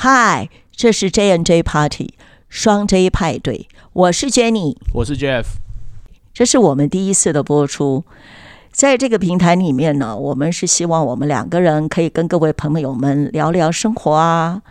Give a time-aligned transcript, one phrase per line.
[0.00, 2.14] 嗨，这是 J N J Party
[2.48, 5.44] 双 J 派对，我是 Jenny，我是 Jeff，
[6.32, 8.04] 这是我们第一次的播出。
[8.70, 14.62] 在这个平台里面呢，我们是希望我们两个人可以跟各位朋友们聊聊生活啊、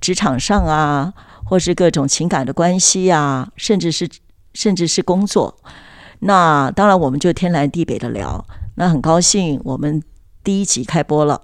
[0.00, 1.12] 职场上啊，
[1.42, 4.08] 或是各种情感的关系啊，甚至是
[4.54, 5.56] 甚至是工作。
[6.20, 8.46] 那当然，我们就天南地北的聊。
[8.76, 10.00] 那很高兴，我们
[10.44, 11.42] 第一集开播了。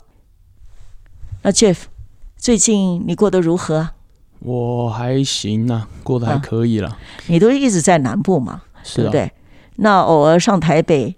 [1.43, 1.79] 那 Jeff，
[2.43, 3.91] 最近你过得如何？
[4.41, 6.99] 我还行啊，过得还可以了。
[7.29, 9.33] 你都一直在南部嘛，对是啊不，对？
[9.77, 11.15] 那偶尔上台北，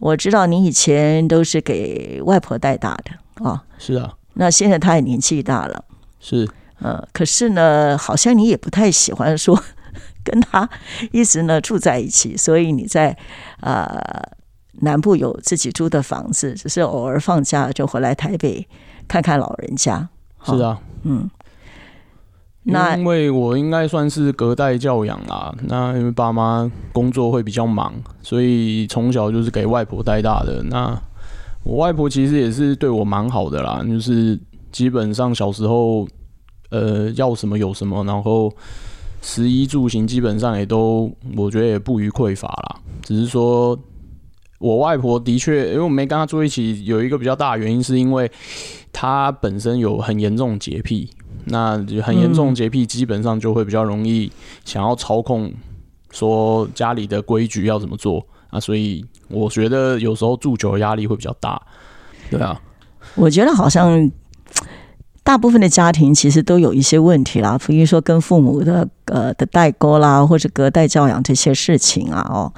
[0.00, 5.82] 我知道你以前都是给外婆带大的啊、是啊，那现在她也年纪大了，
[6.20, 6.46] 是
[6.80, 9.58] 呃，可是呢，好像你也不太喜欢说
[10.22, 10.68] 跟她
[11.10, 13.16] 一直呢住在一起，所以你在
[13.62, 13.98] 呃
[14.82, 18.68] 南部有自己租的房子，只是偶尔放假就回来台北
[19.08, 20.10] 看看老人家。
[20.44, 20.78] 是啊。
[21.04, 21.30] 嗯，
[22.62, 27.92] 那因为我应该算是隔代教养啦，那因为爸妈工作会比较忙，
[28.22, 30.62] 所以从小就是给外婆带大的。
[30.64, 30.94] 那
[31.62, 34.38] 我外婆其实也是对我蛮好的啦，就是
[34.70, 36.06] 基本上小时候，
[36.70, 38.52] 呃，要什么有什么，然后
[39.22, 42.76] 食衣住行基本上也都，我觉得也不予匮乏啦。
[43.02, 43.78] 只是说
[44.60, 48.30] 我外婆的确，因为我没跟她住一起，有一个比较大的原因，是因为
[48.92, 51.10] 她本身有很严重洁癖。
[51.46, 54.30] 那就很严重洁癖，基本上就会比较容易
[54.62, 55.50] 想要操控，
[56.10, 61.60] 说家里的规矩要怎么做啊，所以我觉得有时候住久了压力会比较大。
[62.30, 62.60] 对啊，
[63.14, 64.08] 我觉得好像
[65.24, 72.52] 大部分的家庭其实都有一些问题啦，比如说跟父母的呃的代沟啦，或者隔代教养这些事情啊，哦，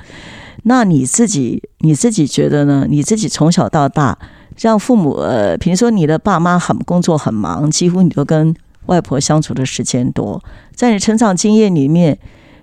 [0.62, 2.86] 那你自己你自己觉得呢？
[2.88, 4.18] 你自己从小到大，
[4.60, 8.54] 让父母呃，比如说你的爸妈很工作很忙，几乎你都跟
[8.86, 10.42] 外婆相处的时间多，
[10.74, 12.18] 在你成长经验里面，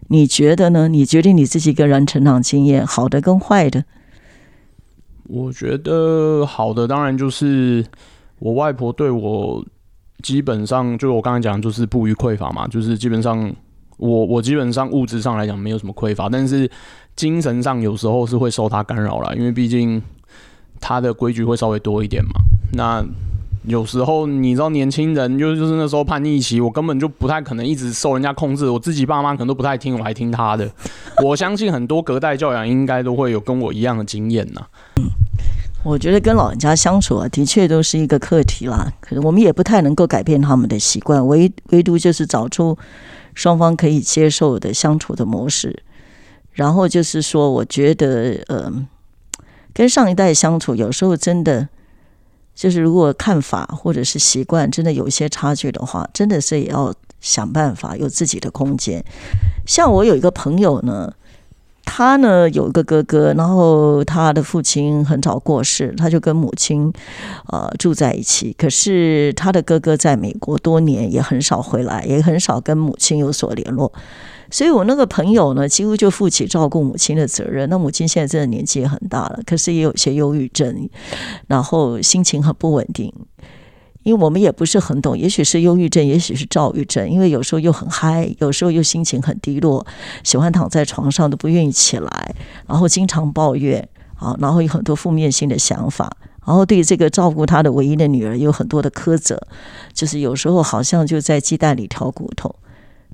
[0.07, 0.87] 你觉得呢？
[0.87, 3.83] 你决定你自己个人成长经验好的跟坏的？
[5.23, 7.85] 我觉得好的当然就是
[8.39, 9.63] 我外婆对我
[10.23, 13.53] 基本上就我刚才讲，就是不予匮乏嘛，就是基本上
[13.97, 16.69] 我我基本上物质上来讲没有什么匮乏，但是
[17.19, 20.01] 精神上有时候是会受他干扰啦，因为毕竟
[20.79, 22.39] 他的规矩会稍微多一点嘛。
[22.71, 23.03] 那
[23.65, 30.71] 有时候你知道年轻人就就是那时候叛逆期，我根本就不太可能一直受人家控制，我自己爸妈可能都不太听，我还听他的。
[31.21, 34.61] 我相信很多隔代教养应该都会有跟我一样的经验呐。
[35.83, 38.89] 我觉得跟老人家相处啊，的确都是一个课题啦。
[39.01, 42.77] 可是我们也不太能够改变他们的习惯，唯唯独就是找出
[43.33, 45.83] 双方可以接受的相处的模式。
[46.59, 48.69] 然后就是说，我觉得，呃，
[49.73, 51.69] 跟上一代相处，有时候真的
[52.53, 59.01] 就是如果看法或者是习惯真的有一些差距的话，真的是也要想办法有自己的空间。
[59.65, 61.13] 像我有一个朋友呢，
[61.91, 66.93] 他呢有一个哥哥，然后他的父亲很早过世，他就跟母亲
[67.47, 68.55] 呃住在一起。
[68.55, 73.91] 可是他的哥哥在美国多年，也很少回来，也很少跟母亲有所联络。
[74.51, 77.67] 所以我那个朋友呢，几乎就负起照顾母亲的责任。
[77.69, 80.87] 那母亲现在真的年纪也很大了，可是也有些忧郁症，
[81.47, 83.11] 然后心情很不稳定。
[84.03, 87.09] 因为我们也不是很懂，也许是忧郁症，也许是躁郁症。
[87.09, 89.85] 因为有时候又很嗨，有时候又心情很低落，
[90.23, 96.09] 喜欢躺在床上都不愿意起来，然后经常抱怨啊，然后有很多负面性的想法，
[96.45, 99.39] 然后对这个照顾他的唯一的女儿有很多的苛责，
[99.93, 102.55] 就是有时候好像就在鸡蛋里挑骨头。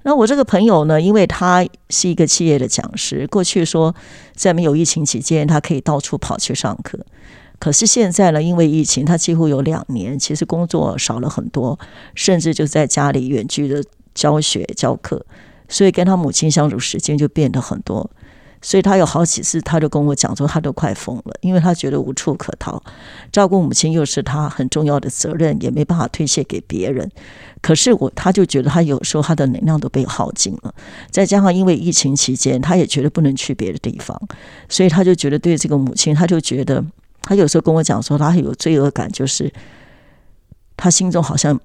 [0.03, 3.96] 那我这个朋友呢，因为他是一个企业的讲师，过去说
[4.35, 7.00] 在没有疫情期间，他可以到处跑去上课。
[7.60, 11.80] 可是现在呢，因为疫情，他几乎有两年，其实工作少了很多，
[12.14, 13.84] 甚至就在家里远距的
[14.14, 15.26] 教学教课，
[15.70, 18.10] 所以跟他母亲相处时间就变得很多。
[18.62, 22.82] 所以他有好几次，他就跟我讲说，他都快疯了，因为他觉得无处可逃，
[23.32, 27.08] 照顾母亲又是他很重要的责任，也没办法推卸给别人。
[27.62, 30.74] 可是我，他就觉得他有时候他的能量都被耗尽了，
[31.12, 34.20] 再加上因为疫情期间，他也觉得不能去别的地方，
[34.68, 36.84] 所以他就觉得对这个母亲，他就觉得
[37.26, 39.52] 他有时候跟我讲说，他有罪恶感，就是
[40.78, 41.60] 他心中好像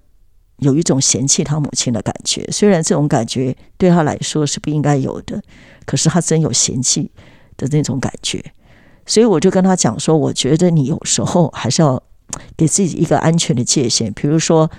[0.58, 2.44] 有一种嫌弃他母亲的感觉。
[2.50, 5.40] 虽然这种感觉对他来说是不应该有的，
[5.84, 7.10] 可是他真有嫌弃
[7.56, 8.42] 的那种感觉。
[9.04, 12.02] 所以我就跟他讲说，我觉得你有时候还是要
[12.56, 14.70] 给自己一个安全的界限，比如说。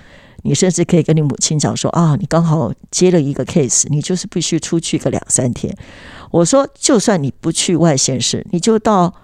[0.44, 5.72] 你甚至可以跟你母亲讲说啊，你刚好接了一个 case，你就是必须出去个两三天。
[6.32, 9.14] 我说，就算你不去外县市，你就到，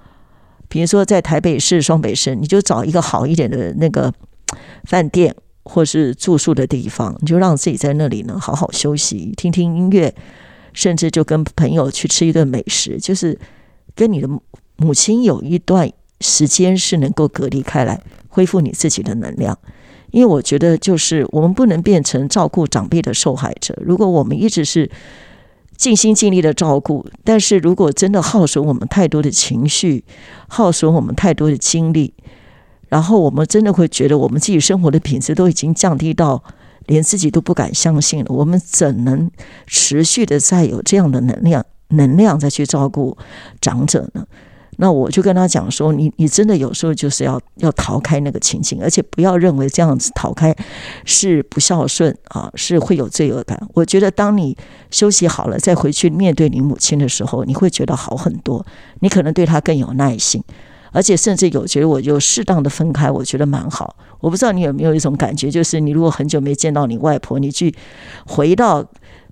[0.68, 4.12] 比如说在台北市、双北市，你就找一个好一点的那个
[4.84, 5.34] 饭店
[5.64, 10.14] 或是住宿的地方，你就让自己在那里呢好好休息，听听音乐，
[10.72, 13.38] 甚至就跟朋友去吃一顿美食，就是
[13.94, 14.28] 跟你的
[14.76, 19.58] 母亲有一段时间是能够隔离开来，恢复你自己的能量。
[20.10, 23.76] 因为我觉得，就是我们不能变成照顾长辈的受害者。
[23.84, 24.90] 如果我们一直是
[25.78, 30.04] 尽心尽力的照顾，但是如果真的耗损我们太多的情绪，
[30.48, 32.12] 耗损我们太多的精力。
[32.88, 36.42] 然后我们真的会觉得，我们自己生活的品质都已经降低到
[36.86, 38.26] 连自己都不敢相信了。
[38.30, 39.30] 我们怎能
[39.66, 43.16] 持续的再有这样的能量、能量再去照顾
[43.60, 44.26] 长者呢？
[44.80, 50.54] 那我就跟他讲说：，你你真的有时候就是要要逃开那个情境，而且不要认为这样子逃开
[51.04, 53.60] 是不孝顺啊，是会有罪恶感。
[53.74, 54.56] 我觉得当你
[54.90, 58.64] 休息好了，再回去面对你母亲的时候，你会觉得好很多，
[59.00, 60.42] 你可能对她更有耐心。
[60.90, 63.94] 而且甚至有觉得我就适当的分开，我觉得蛮好。
[64.20, 67.74] 我不知道你有没有一种感觉，就是你如果很久没见到你外婆，你去
[68.26, 68.82] 回到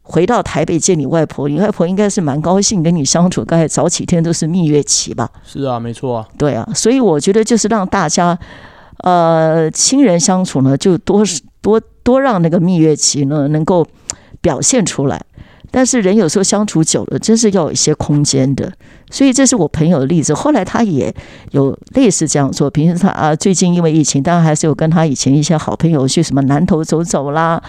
[0.08, 3.44] 回到台北见你外婆，你外婆应该是蛮高兴跟你相处。
[3.44, 5.28] 刚才早几天都是蜜月期吧？
[5.44, 6.28] 是啊，没错啊。
[6.38, 8.38] 对啊，所以我觉得就是让大家
[8.98, 11.24] 呃亲人相处呢，就多
[11.60, 13.84] 多多让那个蜜月期呢能够
[14.40, 15.20] 表现出来。
[15.70, 18.72] 但是人有时候相处久了，真是要有一些空间的。
[19.10, 20.34] 所以这是我朋友的例子。
[20.34, 21.14] 后来他也
[21.52, 22.68] 有类似这样做。
[22.68, 27.62] 平时他啊，最近因为疫情，当然还是有跟他以前一些好朋友去什么南头走走啦，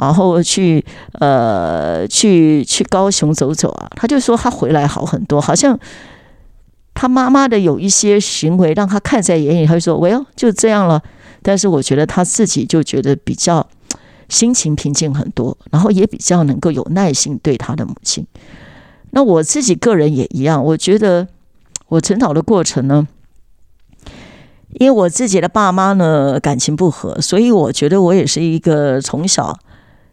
[0.00, 0.84] 然后去
[1.14, 3.90] 呃去去高雄走走啊。
[3.96, 5.76] 他就说他回来好很多，好像
[6.94, 11.02] 他妈妈的有一些行为让他看在眼里，他就说：“喂，就这样了。”
[11.42, 13.66] 但是我觉得他自己就觉得比较
[14.28, 18.26] 心情平静很多，然后也比较能够有耐心对他的母亲。
[19.10, 21.28] 那我自己个人也一样，我觉得
[21.88, 23.06] 我成长的过程呢，
[24.78, 29.58] 因为我自己的爸妈呢感情不和，所以我觉得我也是一个从小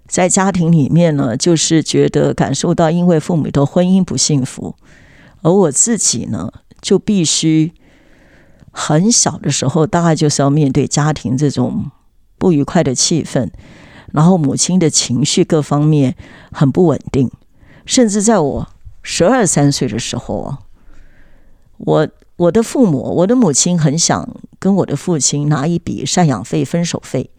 [0.08, 4.76] 在家庭里面呢，就是觉得感受到因为父母的婚姻不幸福，
[5.42, 6.52] 而我自己呢
[6.82, 7.74] 就必须
[8.72, 11.92] 很小的时候，大概就是要面对家庭这种
[12.38, 13.50] 不愉快的气氛，
[14.14, 16.16] 然后母亲的情绪各方面
[16.54, 17.30] 很不稳定，
[17.86, 18.70] 甚至在我。
[19.06, 20.60] 十二三岁的时候啊，
[21.76, 22.08] 我
[22.38, 24.26] 我的父母，我的母亲很想
[24.60, 27.30] 跟我的父亲拿一笔赡养费、分手费，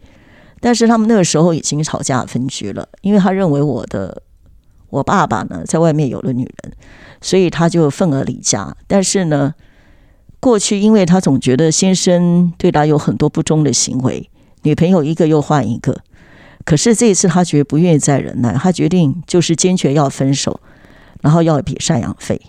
[0.59, 4.21] 但是他们那个时候已经吵架分居了，因为他认为我的
[4.91, 6.73] 我爸爸呢在外面有了女人，
[7.19, 8.77] 所以他就愤而离家。
[8.85, 9.55] 但是呢，
[10.39, 14.29] 过去因为他总觉得先生对他有很多不忠的行为，
[14.61, 16.03] 女朋友一个又换一个，
[16.65, 20.59] 可是这一次他觉得不愿意再忍耐，他决定就是坚决要分手。
[21.21, 22.39] 然后要一笔赡养费，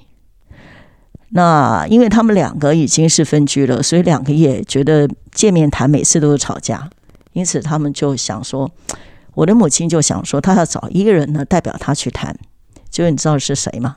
[1.30, 6.90] 那因为他们两个已经是分居了，所以两个也觉得见面谈每次都是吵架，
[7.32, 8.70] 因此他们就想说，
[9.32, 12.36] 我的母亲就想说，她要找一个人呢代表她去谈，
[12.90, 13.96] 结果你知道是谁吗？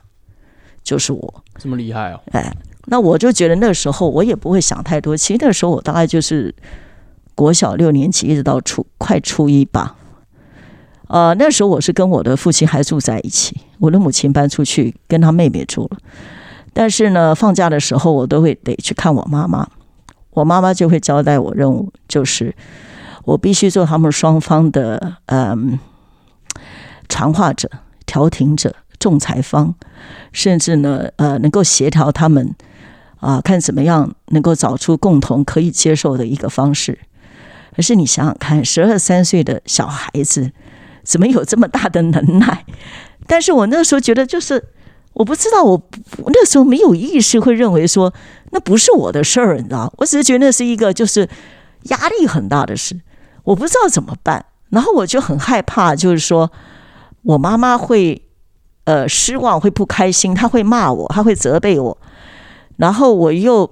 [0.82, 2.22] 就是我，这么厉害哦！
[2.32, 2.56] 哎，
[2.86, 6.56] 那我就觉得那时候我也不会想太多，其实那时候我大概就是
[7.36, 9.98] 国小六年级，一直到初快初一吧。
[11.10, 15.98] 呃，那时候我是跟我的父亲还住在一起，我的母亲搬出去跟他妹妹住了。
[16.72, 19.68] 但是呢，放假的时候我都会得去看我妈妈，
[20.30, 22.56] 我妈妈就会交代我任务，就是
[23.26, 25.80] 我必须做他们双方的嗯
[27.08, 27.68] 传话者、
[28.06, 29.74] 调停者、仲裁方，
[30.32, 32.54] 甚至呢呃能够协调他们
[33.20, 37.00] 啊，看怎么样能够找出共同可以接受的一个方式。
[37.76, 40.52] 可是你想想看，十二三岁的小孩子。
[41.10, 42.64] 怎么有这么大的能耐？
[43.26, 44.64] 但是我那时候觉得，就是
[45.14, 45.82] 我不知道，我
[46.28, 48.14] 那时候没有意识会认为说
[48.52, 49.92] 那不是我的事儿，你知道？
[49.98, 51.28] 我只是觉得那是一个就是
[51.86, 52.96] 压力很大的事，
[53.44, 54.46] 我不知道怎么办。
[54.70, 56.52] 然后我就很害怕，就是说
[57.24, 58.22] 我妈妈会
[58.84, 61.98] 呃失望，会不开心，她会骂我，她会责备我。
[62.78, 63.68] 然后我又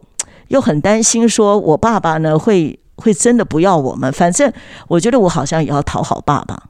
[0.48, 4.12] 又很担心，说我爸爸呢会会真的不要我们。
[4.12, 4.51] 反正
[4.88, 6.63] 我觉得我好像也要讨好爸爸。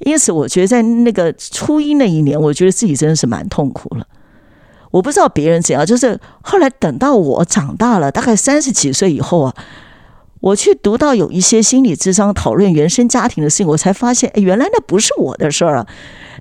[0.00, 4.06] 因此，我觉得在那个初一那一年，我觉得自己真的是蛮痛苦了。
[4.90, 9.54] 我不知道别人怎样，就是后来等到我长大了，大概三十几岁以后啊，
[10.40, 15.86] 我去读到有一些心理智商讨论原生家庭的事情，我才发现，哎，原来那不是我的事儿啊。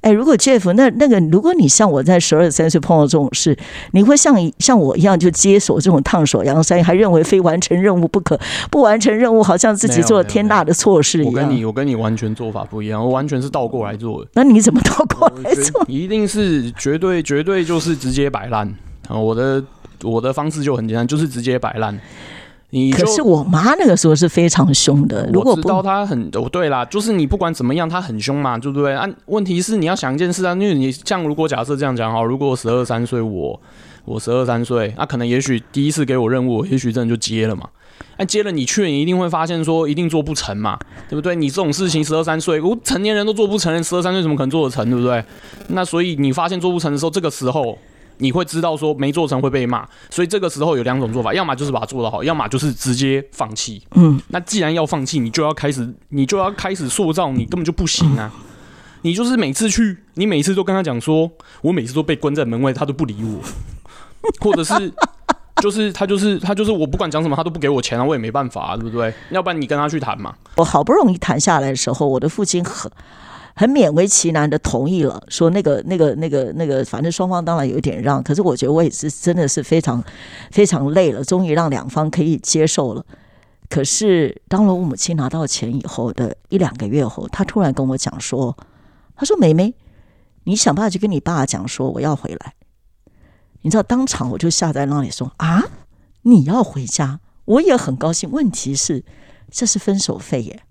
[0.02, 3.58] 哎，如果 Jeff，那那个，如果你像我在十二三岁碰到这种事，
[3.92, 8.40] 你会像像我一样就接手这种烫手洋山，还认为非完成任务不可，
[8.72, 11.34] 不完成任务好像自己做了天大的错事一样。
[11.34, 14.30] 我跟你，我跟你完全做法不一样，我完全是倒过来做的。
[14.36, 15.84] 那你怎么倒过来做？
[15.90, 18.66] 一定是绝对绝对就是直接摆烂
[19.10, 19.20] 啊！
[19.20, 19.62] 我的
[20.04, 22.00] 我的方式就很简单，就是直接摆烂。
[22.72, 25.28] 你可是我妈那个时候是非常凶的。
[25.34, 28.94] 如果知道她很哦，对啦，就是你不管怎么样，她很凶嘛，对不对？
[28.94, 33.60] 啊，问题是你要想一件事啊，因为你像如果假设这样讲哈，如果十二三岁，我
[34.06, 37.68] 我十二三岁，那可能也许第一次给我任务，也许真的就接了嘛。
[38.18, 40.78] 那接了你去，你一定会发现说一定做不成嘛，
[41.10, 41.36] 对不对？
[41.36, 45.24] 你这种事情十二三岁，我成年人都做不成，十二三岁怎么可能做得成，对不对？
[45.70, 47.76] 那所以你发现做不成的时候，这个时候。
[48.20, 53.82] 你会知道说没做成会被骂，所以这个时候有两种做法，要么就是把它做得好，要么就是直接放弃。
[53.96, 58.32] 嗯，那既然要放弃，你就要开始，你就要开始塑造你根本就不行啊！
[59.02, 63.42] 你就是每次去，你每次都跟他讲说，我每次都被关在门外，他都不理我，
[64.42, 64.92] 或者是
[65.62, 69.14] 就是他就是他就是我不管讲什么，他都不给我钱啊，我也没办法，对不对？
[69.32, 70.36] 要不然你跟他去谈嘛。
[70.56, 72.92] 我好不容易谈下来的时候，我的父亲很。
[73.60, 80.02] 很勉为其难的同意了，说那个、那个、那个、那个，反正双方当然有点让，可是我觉得我也是真的是非常
[80.50, 83.06] 非常累了，终于让两方可以接受了。
[83.68, 88.58] 可是当了我母亲拿到钱以后的一两个月后，她突然跟我讲说
[89.14, 89.76] ：“她说妹妹，
[90.46, 92.54] 你想办法去跟你爸讲说我要回来。”
[93.64, 95.66] 你知道，当场我就吓在那里说：“啊，
[96.22, 97.20] 你要回家？
[97.44, 98.32] 我也很高兴。
[98.32, 99.04] 问题是
[99.52, 100.62] 这是分手费耶。”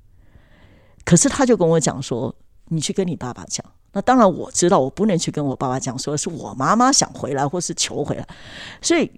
[1.04, 2.34] 可是他就跟我讲说。
[2.68, 8.26] 你去跟你爸爸讲，那当然我知道，我不能去跟我爸爸讲，说是我妈妈想回来，或是求回来。
[8.80, 9.10] 所以，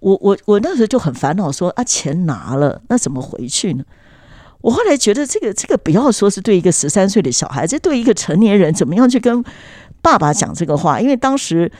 [0.00, 3.84] 我我我那时候就很烦恼，说啊，钱拿了，那怎么回去呢？
[4.60, 9.44] 我后来觉得，这个这个不要说是对一个十三岁的小孩，这对一个成年人，怎么样去跟
[10.00, 11.00] 爸爸讲这个话？
[11.00, 11.70] 因为当时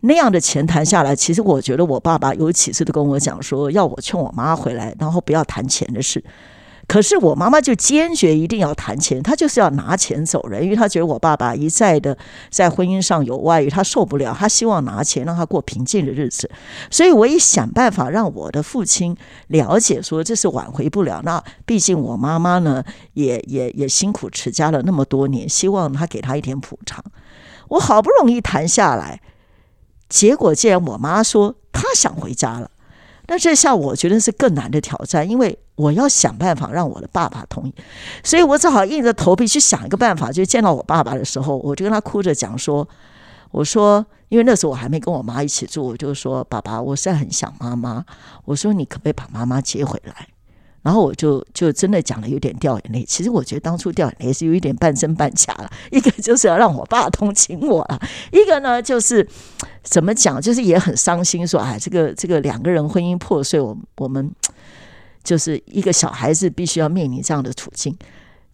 [0.00, 6.24] 那样的钱谈下来，其实我觉得我爸爸有几次都跟我讲说，要我劝我妈回来，然后不要谈钱的事。
[6.90, 12.18] 可是我妈妈就坚决一定要谈钱，她就是要拿钱走人，因为她觉得我爸爸一再的
[12.50, 16.50] 在婚姻上有外遇，她受不了，她希望拿钱让他过平静的日子。
[16.90, 19.16] 所以我也想办法让我的父亲
[19.46, 21.22] 了解，说这是挽回不了。
[21.24, 22.82] 那毕竟我妈妈呢，
[23.12, 27.04] 也也也辛苦持家了那么多年，希望他给她一点补偿。
[27.68, 29.20] 我好不容易谈下来，
[30.08, 32.68] 结果既然我妈说她想回家了。
[33.30, 37.72] 那这下我觉得是更难的挑战，因为我要想办法让我的爸爸同意，
[38.24, 40.32] 所以我只好硬着头皮去想一个办法。
[40.32, 42.86] 就见到我爸爸的时候，我就跟他哭着讲说
[43.52, 48.04] ：“我说，因为那时候我还没跟我妈一起住，我就说，爸爸，我现在很想妈妈。
[48.44, 50.26] 我说，你可不可以把妈妈接回来？”
[50.82, 53.04] 然后我就就真的讲了有点掉眼泪。
[53.04, 55.70] 其实我觉得当初掉眼泪是有一点半真半假了。
[55.92, 58.00] 一个就是要让我爸同情我了，
[58.32, 59.26] 一个呢就是
[59.82, 64.30] 怎么讲，就是也很伤心，说哎，这个这个两个人婚姻破碎，我我们
[65.22, 67.96] 就是一个小孩子必须要面临这样的处境。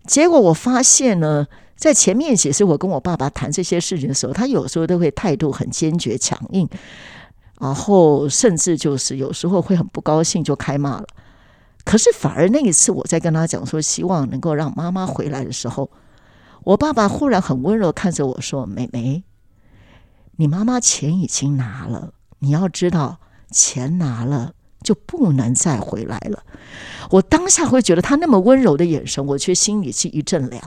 [0.05, 6.69] 结果我发现呢，在前面其实我跟我爸爸谈这些事情的时候，他有时候都会态度很坚决强硬，
[7.61, 11.07] 然后甚至就是有时候会很不高兴就开骂了。
[11.87, 15.89] 可是反而那一次，我在跟他讲说希望能够让妈妈回来的时候，
[16.65, 19.23] 我爸爸忽然很温柔看着我说：“妹妹，
[20.33, 23.21] 你妈妈钱已经拿了，你要知道，
[23.53, 24.53] 钱拿了
[24.83, 26.43] 就不能再回来了。”
[27.13, 30.61] 我当下会觉得他那么温柔的眼神，我却心里是一阵凉。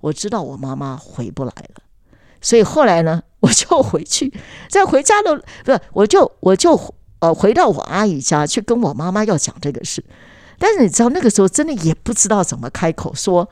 [0.00, 1.82] 我知道我妈妈回不来了，
[2.40, 4.32] 所以后来呢，我就回去，
[4.70, 10.02] 在回家的不是，我就我就呃回到我阿姨家去跟我妈妈要讲这个事。
[10.58, 13.48] 但是你知道那个时候真的也不知道怎么开口说，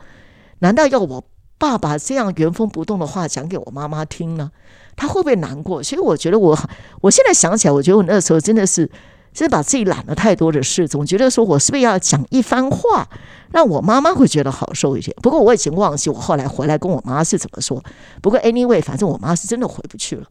[0.61, 1.25] 难道要我
[1.59, 4.51] 爸爸这样原封不动的话讲给我妈妈听呢？
[4.97, 5.83] 他会不会难过？
[5.83, 6.59] 所以我觉得我
[7.01, 8.91] 我现在想起来，我觉得我那个时候真的是，
[9.33, 13.09] 真的把自己揽了太多的事，总觉得说我是不是要讲一番话，
[13.51, 15.17] 让我妈妈会觉得好受一点。
[15.23, 17.83] 不过我已经忘记我后来回来跟我妈是怎么说。
[18.21, 20.27] 不过 anyway，反正我妈是真的回不去了。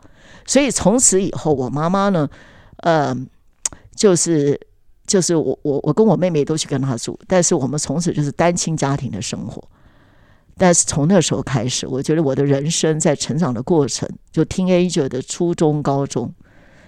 [0.45, 2.29] 所以从此以后，我妈妈呢，
[2.77, 3.15] 呃，
[3.95, 4.59] 就是。
[5.11, 9.61] 就是我我我跟我妹妹都去跟他住，但是我们从此就是单亲家庭的生活。
[10.55, 16.33] 但是从那时候开始，我觉得我的人生在成长的过程，就听 A 者的初中、高中，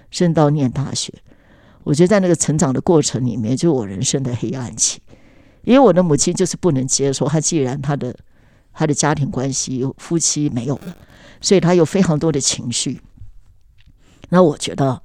[0.09, 1.13] 升到念大学，
[1.83, 5.01] 我觉得在那个成长的过程里面，就我人生的黑暗期。
[5.63, 8.15] 因为我的母亲就是不能接受，她既然她的
[8.71, 10.95] 她的家庭关系夫妻没有了，
[11.41, 13.01] 所以她有非常多的情绪。
[14.29, 15.03] 那我觉得。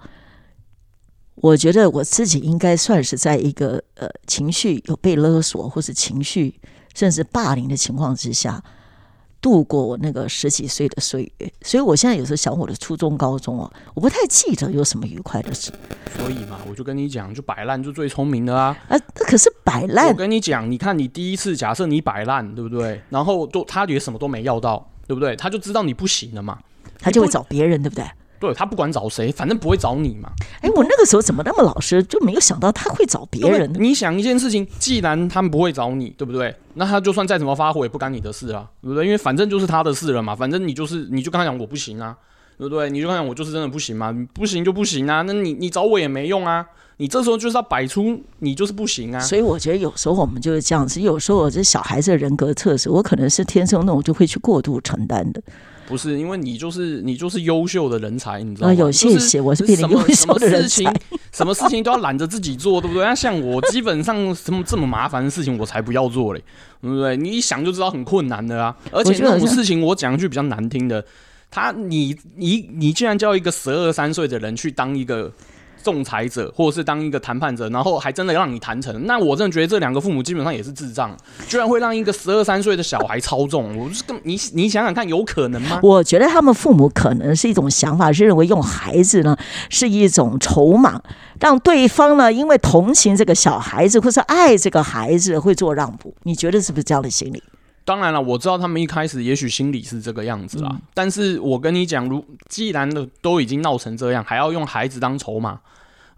[1.40, 6.54] 我觉得我自己应该算是在一个呃情绪有被勒索，或是情绪
[6.94, 8.62] 甚至霸凌的情况之下
[9.40, 11.52] 度过我那个十几岁的岁月。
[11.62, 15.70] 所以我现在有时候想我的初中、高中啊，我不太记得有什么愉快的事。
[16.16, 18.76] 所以嘛，我就跟你讲，就摆烂就最聪明的啊！
[18.88, 20.08] 啊，那可是摆烂。
[20.08, 23.00] 我跟你讲，你看你第一次假设你摆烂，对不对？
[23.10, 25.36] 然后都他也什么都没要到，对不对？
[25.36, 26.58] 他就知道你不行了嘛，
[26.98, 28.04] 他就会找别人，对不对？
[28.40, 30.30] 对他不管找谁，反正不会找你嘛。
[30.60, 33.78] 哎，我那个时候怎么那么老实，就没有想到他会找别人呢？
[33.80, 36.54] 你想一件事情，既然他们不会找你，对不对？
[36.74, 39.04] 那他就算再怎么发火，也不干你的事啊，对不对？
[39.04, 42.16] 因为反正就是他的事了嘛，反正你就是你就跟他讲我不行啊，
[42.56, 42.88] 对不对？
[42.90, 46.66] 你就跟他讲我就是真的不行嘛，不行就不行啊，那你你找我也没用啊。
[47.00, 55.40] 你这时候就是要摆出你就是不行啊，所以我觉得有时候我们就是这样子，有时候我这小孩子的人格测试，我可能是天生那种就会去过度承担的。
[55.88, 58.74] 不是，因为你就是你就是优秀的人才，你知道吗？
[58.74, 60.84] 有谢谢，我是变得优秀的人才。
[61.32, 63.04] 什么事情都要揽着自己做，对不对？
[63.04, 66.42] 那像我基本上什么这么麻烦的事情，我才不要做嘞，
[66.82, 67.16] 对不对？
[67.16, 68.76] 你一想就知道很困难的啊。
[68.92, 71.04] 而且这种事情，我讲一句比较难听的，
[71.50, 75.32] 他你你你竟然叫一个十二三岁的人去当一个。
[75.82, 81.16] 仲裁者，或者是当一个谈判者，然后还真的让你谈成，那我真的觉得这两个父母基本上也是智障，
[81.48, 85.80] 居然会让一个十二三岁的小孩操纵，我是跟你你想想看，有可能吗？
[85.82, 89.36] 我觉得他们父母可能是一种想法，是认为用孩子呢
[89.70, 91.00] 是一种筹码，
[91.40, 96.14] 让对方呢因为同情这个小孩子，或是爱这个孩子，会做让步。
[96.24, 97.42] 你觉得是不是这样的心理？
[97.88, 105.58] 当然了，我知道他们一开始也许心里是这个样子啦，但是我跟你讲，如既然的都已经闹成这样，还要用孩子当筹码，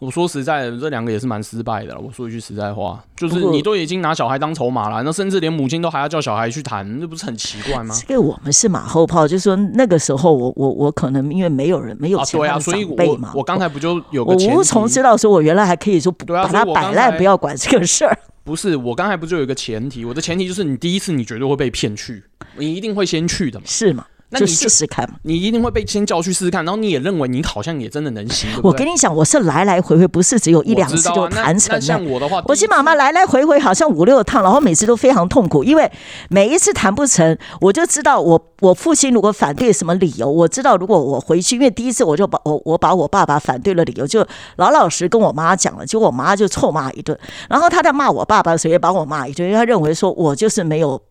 [0.00, 1.96] 我说实在的，这两个也是蛮失败的。
[1.96, 7.94] 我说一句实在话，就是你都已经拿小孩当筹码了，那甚至连母亲都还要叫小孩去谈，那不是很奇怪吗？
[8.04, 18.18] 这个我们是马后炮，就是说那个时候我我我可能因为没有人没有钱啊，所以我我刚才不就有个我无从知道说我原来还可以说把他摆烂，不要管这个事儿。
[18.50, 20.04] 不是，我刚才不就有一个前提？
[20.04, 22.20] 我的前提就是你第一次你绝对会被骗去，
[22.56, 23.64] 你一定会先去的嘛？
[23.64, 24.04] 是吗？
[24.32, 28.48] 那你试试看嘛，你一定会被先叫去试试看，然后你也认为你好像也真的能行。
[28.62, 31.80] 我跟你讲，我是来来回回，不是只有一两次就谈成的。
[31.80, 35.90] 像我的话，我亲妈妈来来回回好像五六趟，然后每次都非常痛苦，因为
[36.28, 44.24] 每一次谈不成，我就知道我我父亲如果反对什么理由，我知道如果我回去，因为第一次我就把我我把我爸爸反对了理由就
[44.56, 47.18] 老老实跟我妈讲了，结果我妈就臭骂一顿，
[47.48, 51.02] 然后他在骂我爸爸的时候也把我骂一顿，因为他认为说我就是没有。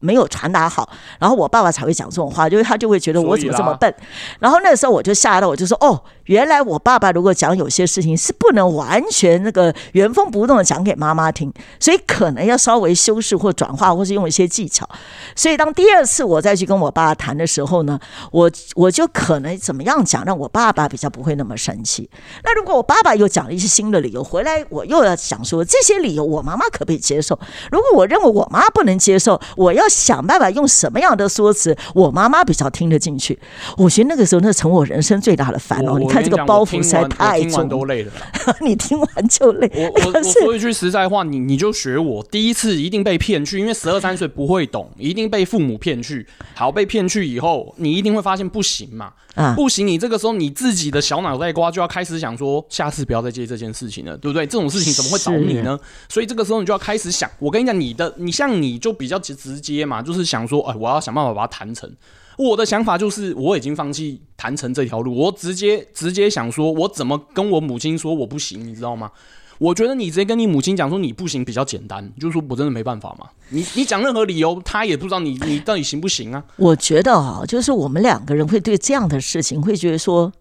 [0.00, 0.88] 没有传达好，
[1.18, 3.92] 然后我爸爸才会讲这种话，因为他就会觉得我怎么这么笨。
[4.38, 14.88] 然后那时候我就吓到，我就说：“哦，原来我爸爸如果讲有些事情是不能完全那个原封不动的讲给妈妈听，所以可能要稍微修饰或转化，或是用一些技巧。
[15.34, 17.98] 所以当第二次我再去跟我爸爸谈的时候呢，
[18.30, 22.08] 我我就可能怎么样讲，让我爸爸比较不会那么生气。
[22.44, 27.36] 那如果我爸爸又讲了一些新的理由回来，我又要想说这些理由我妈妈可不可以接受？
[27.72, 29.87] 如果我认为我妈不能接受，我要。
[29.88, 33.38] 想办法用什么样的说辞，我妈妈比较听得进去。
[33.76, 35.98] 我觉得那个时候，那成我人生最大的烦恼。
[35.98, 38.12] 你看这个包袱实在太重，都累了。
[38.60, 39.70] 你听完就累。
[39.74, 46.26] 我我 我说一句实在话，你你就学我，第一次一定被骗去，因为十二三岁不会懂，一定被父母骗去。
[46.54, 49.12] 好，被骗去以后，你一定会发现不行嘛。
[49.34, 49.86] 啊，不行！
[49.86, 54.44] 你这个时候你自己的小脑袋瓜就要开始想说，下次不要再接这件事情了，对不对？
[54.44, 55.78] 这种事情怎么会找你呢？
[56.08, 57.30] 所以这个时候你就要开始想。
[57.38, 61.88] 我跟你讲，你的你像你就比较直直接爹嘛，就是想说，哎，我要想办法把它谈成。
[62.36, 69.10] 我的想法就是，我已经放弃谈成这条路，我直接直接想说，我怎么跟我母亲说我不行，你知道吗？
[69.58, 73.26] 我觉得你直接跟你母亲讲说你不行比较简单，就是说我真的没办法嘛。
[73.50, 76.44] 你你讲任何理由，他也不知道你你到底行不行啊。
[76.56, 80.32] 我觉得哈，就是我们两个人会对这样的事情会觉得说，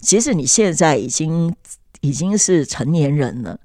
[0.00, 1.54] 其实你现在已经
[2.00, 3.58] 已经是成年人了。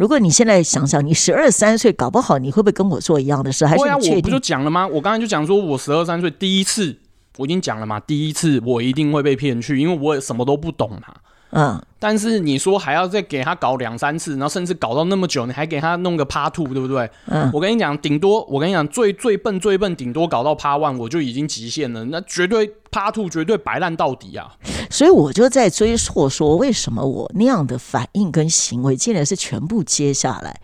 [0.00, 3.66] 如果你现在想想，你十二三岁，搞不好你会不会跟我做一样的事？
[3.66, 4.86] 还是我不就讲了吗？
[4.86, 6.96] 我刚才就讲说我十二三岁第一次，
[7.36, 11.12] 我已经讲了嘛，第一次我一定会被骗去，因为我什么都不懂嘛。
[11.50, 17.10] 嗯，但是你说还要再给他搞两三次，然后甚至搞到那么久，你还给他弄个趴 two，对不对？
[17.26, 22.04] 嗯，我跟你讲，顶多我跟你讲，最最笨最笨，顶多搞到趴 one，我就已经极限了。
[22.04, 24.54] 那绝对趴 two，绝对白烂到底啊！
[24.90, 30.60] 所以我就在追溯说，为什么我那样的反应跟行为，竟然是全部接下来，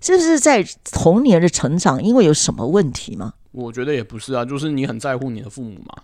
[0.00, 3.32] 这是在童年的成长，因为有什么问题吗？
[3.52, 5.94] 我觉得也不是啊，就是你很在乎你的父母嘛。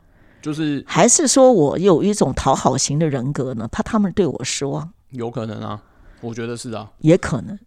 [0.42, 3.68] 就是还是说我有一种讨好型的人格呢？
[3.72, 4.92] 怕他们对我失望？
[5.11, 5.83] 有可能啊，
[6.20, 7.59] 我觉得是啊，也可能。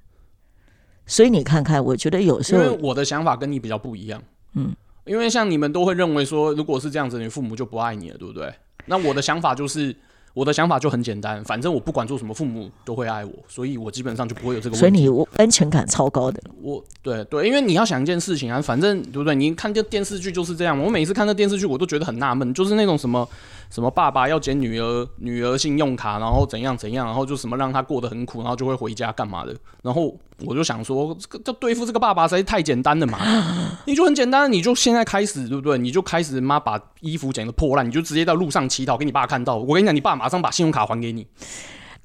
[1.07, 4.21] 所以你看看，我觉得有时候我的想法跟你比较不一样。
[4.53, 8.53] 嗯，因为像你们都会认为说，如果是这样子，你父母就不爱你了，对不对？
[8.85, 9.95] 那我的想法就是。
[10.35, 14.79] 我的想法就很简单，反正我不管做什么，父母都会爱我，所以我基本上就不会有这个问题。
[14.79, 16.43] 所以你安全感超高的。
[16.65, 19.35] 我对对，因为你要想一件事情啊，反正对不对？
[19.35, 20.81] 你看这电视剧就是这样。
[20.81, 23.27] 我每次看这电视剧，我都觉得很纳闷，就是那种什么
[23.69, 29.55] 什么爸爸要捡女儿女儿信用卡，然后怎样怎样，然后就什么让他过得很苦，然后就会回家干嘛的。
[29.83, 33.19] 然后我就想说，这对付这个爸爸实在太简单了嘛，
[33.85, 35.77] 你就很简单，你就现在开始，对不对？
[35.77, 39.55] 你就开始妈把衣服剪得破烂，你就直接在路上乞讨给你爸看到。
[39.55, 41.27] 我跟你讲，你爸马上把信用卡还给你。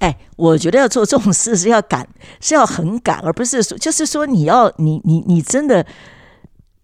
[0.00, 2.06] 哎，我觉得要做这种事是要敢，
[2.40, 5.86] 是要很敢，而不是说，就是说你要你你你真的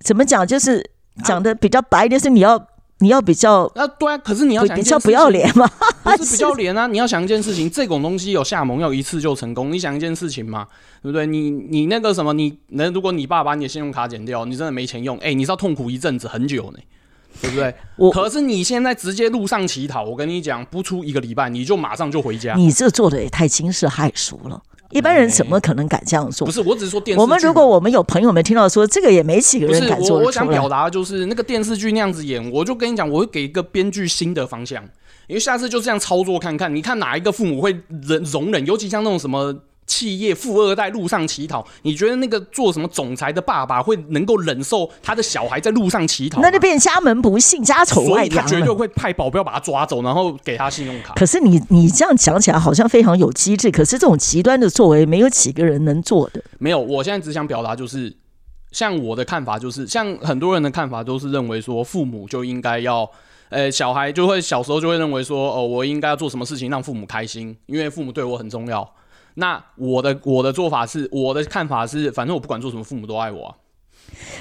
[0.01, 0.47] 怎么讲？
[0.47, 0.89] 就是
[1.25, 2.67] 讲的比较白一点，是你要
[2.99, 4.19] 你要比较啊，对啊。
[4.19, 5.67] 可是你要想 比较不要脸嘛，
[6.05, 6.87] 不是比较脸啊？
[6.87, 9.73] 你要想一件事情，这种东西有下蒙，要一次就成功。
[9.73, 10.67] 你想一件事情嘛，
[11.03, 11.27] 对不对？
[11.27, 16.79] 你你那个什么，你能如果你爸把你的信用卡剪掉，你真的没钱用，哎，你是要痛苦一阵子很久呢。
[17.41, 17.75] 对不对？
[17.97, 22.55] 我可是你现在直接路上乞讨，我跟你讲，不出一个礼拜，你就马上就回家。
[22.55, 26.47] 你这做的也太惊世骇俗了，一般人怎么可能敢这样做？
[26.47, 27.21] 不是，我只是说电视。
[27.21, 30.19] 我们如果我们有朋友们听到说这个，也没几个人敢做。
[30.19, 34.83] 我想表达就是那个电视剧那样子演，我就跟你讲，我会给一个编剧新的方向，
[35.27, 39.55] 因为下次就这样操作看看，你看哪一个父母会忍容忍，尤其像那种什么。
[39.87, 46.41] 企业富二代路上乞讨，你觉得那个做什么总裁的爸爸会能够忍受他的小孩在路上乞讨？
[46.41, 51.15] 那就变家门不幸，家丑外扬他绝对会派保镖把他抓走，然后给他信用卡。
[51.15, 56.43] 可是你你这样讲起来好像非常有机智，可是这种极端的作为，没有几个人能做的。
[56.59, 58.13] 没有，我现在只想表达就是，
[58.73, 63.09] 像我的看法就是，像很多人的看法都是认为说，父母就应该要，
[63.51, 68.89] 呃，小孩就会小时候就会认为说，哦，我应该要做什么事情让父母开心，因为父母对我很重要。
[69.39, 73.55] 那我的我的做法是，我的看法是，反正我不管做什么，父母都爱我。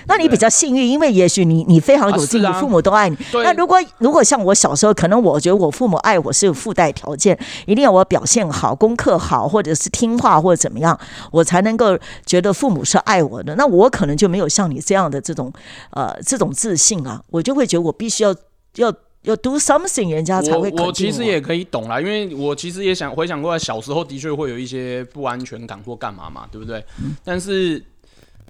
[0.07, 3.17] 那你比较幸运，因为也许你你非常有劲，你父母都爱你。
[3.33, 10.97] 那如果如果像我小时候，可能我觉得我父母爱我是有附带条件，一定要我表现好，功课好，或者是听话或者怎么样，
[11.31, 13.55] 我才能够觉得父母是爱我的。
[13.55, 15.51] 那我可能就没有像你这样的这种
[15.89, 18.33] 呃这种自信啊，我就会觉得我必须要
[18.75, 18.93] 要。
[19.25, 26.83] 要 do something，人家才会我我其实也可以懂啦，因为我其实也想回想过来，小时候的确会有一些不安全感或干嘛嘛，对不对？
[27.23, 27.83] 但是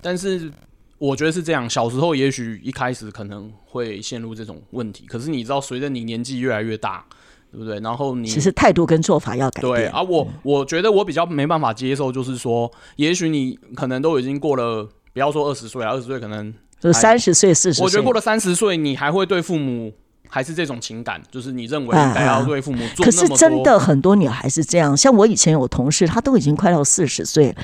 [0.02, 0.52] 但是
[0.98, 7.06] 我觉得是这样，小时候也许一开始可能会陷入这种问题，可是你知道，随着你年纪越来越大，
[7.52, 7.80] 对不对？
[7.80, 9.74] 然后你其实态度跟做法要改变。
[9.74, 19.94] 对啊，我我觉得我比较没办法接受，就是说，也许你可能都已经过了，不要说二十岁啊，二十岁可能就三十岁、四十岁，我觉得过了三十岁，你还会对父母。
[20.36, 23.06] 还是这种情感，就是你认为应该要对父母做。
[23.06, 27.56] 可是真的很多女孩是这样，像我以前有同事，她都已经快到四十岁，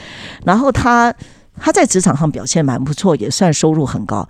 [0.45, 1.13] 然后她
[1.61, 4.27] 她在职场上表现蛮不错，也算收入很高。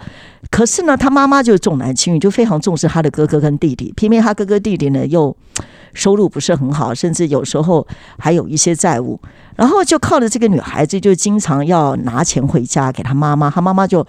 [0.52, 5.36] 可是呢，她妈妈就重男轻女，就非常重视她的哥哥跟弟弟，偏偏她哥哥弟弟呢又
[5.94, 7.88] 收入不是很好，甚至有时候
[8.20, 9.20] 还有一些债务，
[9.56, 14.06] 然后就靠着这个女孩子，就经常要拿钱回家给她妈妈，她妈妈就。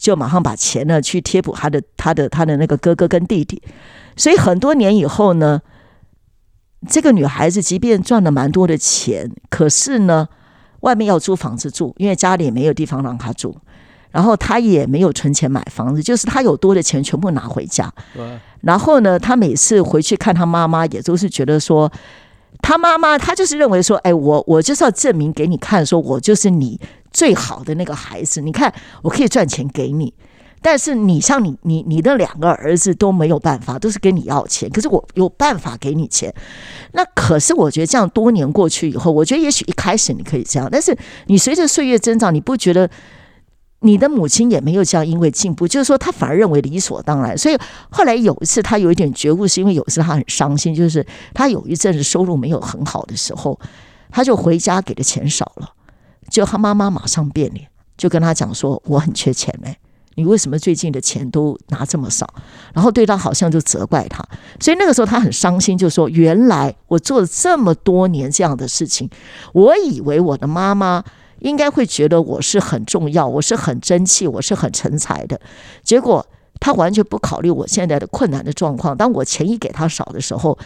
[0.00, 3.62] 就马上把钱呢去贴补他的他的他的那个哥哥跟弟弟，
[4.16, 5.60] 所以很多年以后呢，
[6.88, 10.26] 这个女孩子即便赚了蛮多的钱，可是呢，
[10.80, 13.56] 外面要租房子住，因为家里没有地方让他住，
[14.10, 17.92] 然后他也没有存钱买房子，就是他有多的钱全部拿回家。
[18.62, 21.90] 然后呢，他每次回去看他妈妈，也都是觉得说，
[22.62, 26.80] 他妈妈他就是认为说，哎，我我就是要证明给你看，说我就是你。
[27.12, 30.14] 最好的那个孩子，你看，我可以赚钱给你，
[30.62, 36.32] 但是你像你你你的两个儿子都没有办法，都是跟你要钱，可是我有办法给你钱。
[36.92, 40.96] 那可是我觉得这样多年过去以后，我觉得也许一开始你可以这样，但是
[41.26, 42.88] 你随着岁月增长，你不觉得
[43.80, 47.36] 你的母亲也没有这样因为进步，就是说他反而认为理所当然。
[47.38, 47.56] 所以
[47.90, 53.58] 后来有一次他有一点觉悟，是因为有一次他很伤心，就是他有一阵子收入没有很好的时候，
[54.10, 55.70] 他就回家给的钱少了。
[56.28, 59.76] 就他妈妈马上变脸，就跟他讲说：“我很缺钱嘞，
[60.20, 62.26] 你为什么最近的钱都拿这么少？”
[62.74, 64.22] 然后对他好像就责怪他，
[64.60, 69.08] 所以那个时候他很伤心，就说：“原来我做了这么多年这样的事情，
[69.54, 71.02] 我以为我的妈妈
[71.38, 75.40] 应该会觉得我是很重要，我是很争气，我是很成才的。
[75.82, 76.24] 结果
[76.60, 78.96] 他完全不考虑我现在的困难的状况。
[78.96, 80.58] 当我钱一给他少的时候，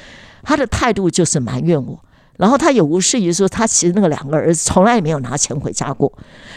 [0.42, 1.98] 他的态度就是埋怨我。”
[2.36, 6.12] 然后他也无视于说，他其实那个两个儿子从来也没有拿钱回家过，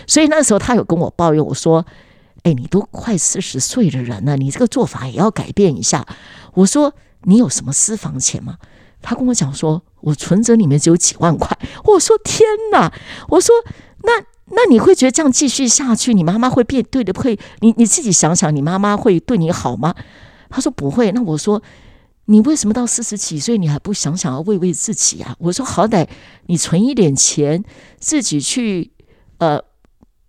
[0.07, 1.85] 所以那时候他有跟我抱怨我说
[2.47, 6.05] ：“哎，你都快四十岁的人了，你这个做法也要改变一下。”
[6.55, 8.57] 我说：“你有什么私房钱吗？”
[9.03, 12.93] 他跟我讲说：“我存折里面只有几万块。”我说：“天哪！”
[13.29, 13.53] 我说
[14.03, 14.23] ：“那
[14.55, 17.11] 那你会觉得这样继续下去，你妈妈会变对的？
[17.13, 19.93] 会你你自己想想，你妈妈会对你好吗？”
[20.49, 21.61] 他说：“不会。”那我说。
[22.29, 25.33] 你为什么到四十几岁，你还不想想要慰慰自己啊？
[25.39, 26.05] 我说，好歹
[26.47, 27.63] 你存一点钱，
[28.01, 28.91] 自己去
[29.37, 29.61] 呃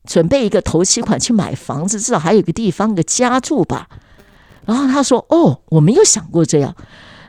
[0.09, 3.87] 准备一个头期款去买房子，至少还有个地方个家住吧。
[4.65, 6.75] 然后他说：“哦，我没有想过这样。”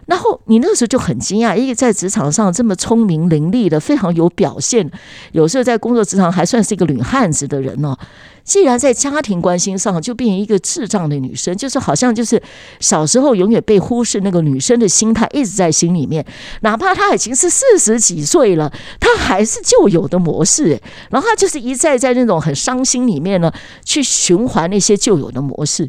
[0.09, 4.89] 然后你那个时候就很惊讶，一个在职场上这么聪明伶俐的、非常有表现，
[5.33, 7.95] 有时候在工作职场还算是一个女汉子的人哦，
[8.43, 12.41] 既然在家庭关心上就变成一个智障的女生，就是好像就是
[12.79, 16.25] 小时候永远被忽视那个女生的心态一直在心里面，
[16.61, 23.53] 哪怕她已经是四十几岁了，她还是旧有的模式，然后她就是一再在那种很伤心里面呢，
[23.85, 25.87] 去循环那些旧有的模式。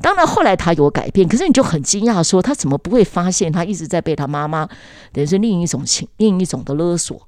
[0.00, 4.68] 当然，后来他有改变，可是你就很惊讶，说他怎么不会发现他一直在被他妈妈，
[5.12, 7.26] 等于是另一种情、另一种的勒索，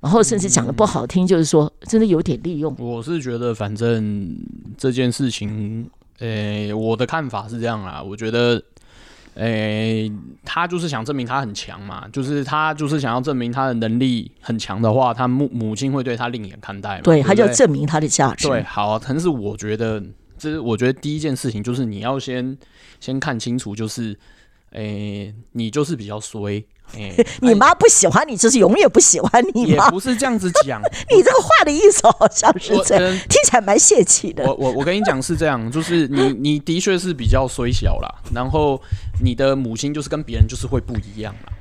[0.00, 2.74] 然后甚至讲的不好听，就是说真的有点利用。
[2.78, 4.34] 我是觉得，反正
[4.78, 5.88] 这件事情，
[6.20, 8.02] 诶，我的看法是这样啦。
[8.02, 8.60] 我觉得，
[9.34, 10.10] 诶，
[10.44, 17.02] 他就是想证明他很强嘛，就是他就是想要证明他的能力很强的话，他母母亲会对他另眼看待嘛。
[17.04, 18.48] 对，他就要证明他的价值。
[18.48, 20.02] 对，好，但是我觉得。
[20.38, 22.56] 这是我觉得第一件事情，就是你要先
[23.00, 24.16] 先看清楚，就是，
[24.72, 29.84] 诶，你就是比较衰，诶， 你妈不喜欢你，就是永远不喜欢你吗？
[29.84, 34.44] 也不是这样子讲， 你这个话的意思好像是这样，听起来蛮泄气的。
[34.44, 38.80] 我我我跟你讲是这样，就是你你的确是比较衰小啦，然后
[39.22, 41.52] 你的母亲就是跟别人就是会不一样啦。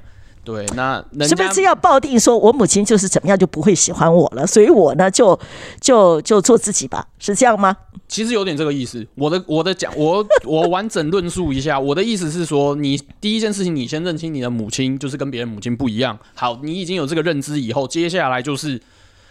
[0.48, 5.38] 对，那是不是要抱定说，我母亲就是怎么样就不会喜欢我了，所以我呢就
[5.82, 7.76] 就就做自己吧，是这样吗？
[8.08, 9.06] 其实有点这个意思。
[9.16, 16.18] 我的我的讲，我我完整论述一下，我的意思是说，你第一件事情，你先认清你的母亲就是跟别人母亲不一样。
[16.34, 18.82] 好，你已经有这个认知以后，接下来就是，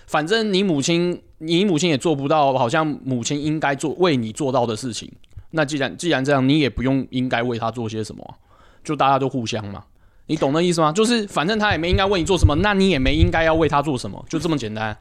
[0.06, 5.10] 反正你母亲，你母亲也做不到，好像母亲应该做为你做到的事情。
[5.52, 8.22] 那既然既然这样，你也不用应该为他做些什么，
[8.84, 9.82] 就大家都互相嘛。
[10.28, 10.90] 你懂那意思吗？
[10.92, 14.96] 就是反正他也没应该为你做什么，那你也没应该要为他做什么，就这么简单。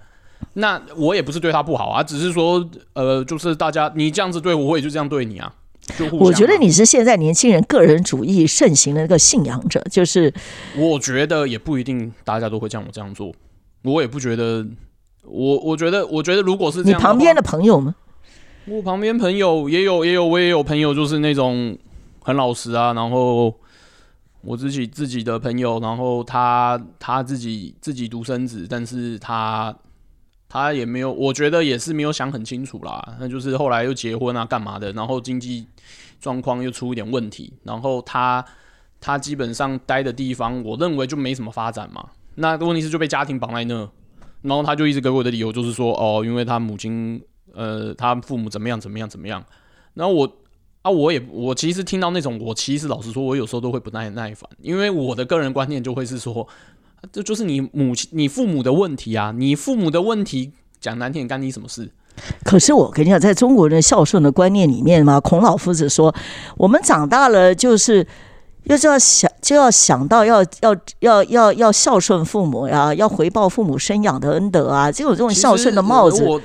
[0.54, 5.52] 那我也不是对他不好啊，只是说，呃，就是大家你这样子对我，我也就这样对你啊。
[5.98, 10.34] 就我觉得你是现在年轻人个人主义盛行的那个信仰者，就是
[10.76, 13.32] 我觉得也不一定大家都会像我这样做。
[13.84, 14.66] 我也不觉得，
[15.24, 17.96] 我我觉得，我觉得如果是你旁边的朋友吗？
[18.68, 21.78] 我旁边朋友也有，也有，我也有朋友，就是那种
[22.22, 23.54] 很老实啊，然后。
[24.46, 29.76] 我自己自己的朋友，然后他他自己自己独生子，但是他
[30.48, 33.18] 他也没有，我觉得也是没有想很清楚啦。
[33.20, 34.92] 那就是后来又结婚啊，干嘛的？
[34.94, 35.66] 然后经济
[36.22, 38.46] 状况又出一点问题，然后他
[39.02, 42.08] 他基本上待的地方，我认为就没什么发展嘛。
[42.36, 43.90] 那问题是就被家庭绑在那，
[44.44, 47.20] 然后他就一直给我的理由就是说，哦，因为他母亲
[47.54, 49.44] 呃，他父母怎么样怎么样怎么样，
[49.96, 50.32] 然后我。
[50.86, 56.48] 啊，我也我其实听到那种，我其实老实说，我有时候都会不耐耐烦，因为我的个人观念就会是说，
[57.12, 61.90] 这就是你母亲、你父母的问题啊，你父母的问题讲难听，干你什么事？
[62.44, 66.14] 可是我跟你讲，在中国人孝顺的观念里面嘛，孔老夫子说，
[66.56, 68.06] 我们长大了就是。
[68.68, 76.26] 要就要想就要想到要要要要要孝顺父母呀，要回报父母生养的恩德啊，就有这种孝顺的帽子。
[76.26, 76.42] 我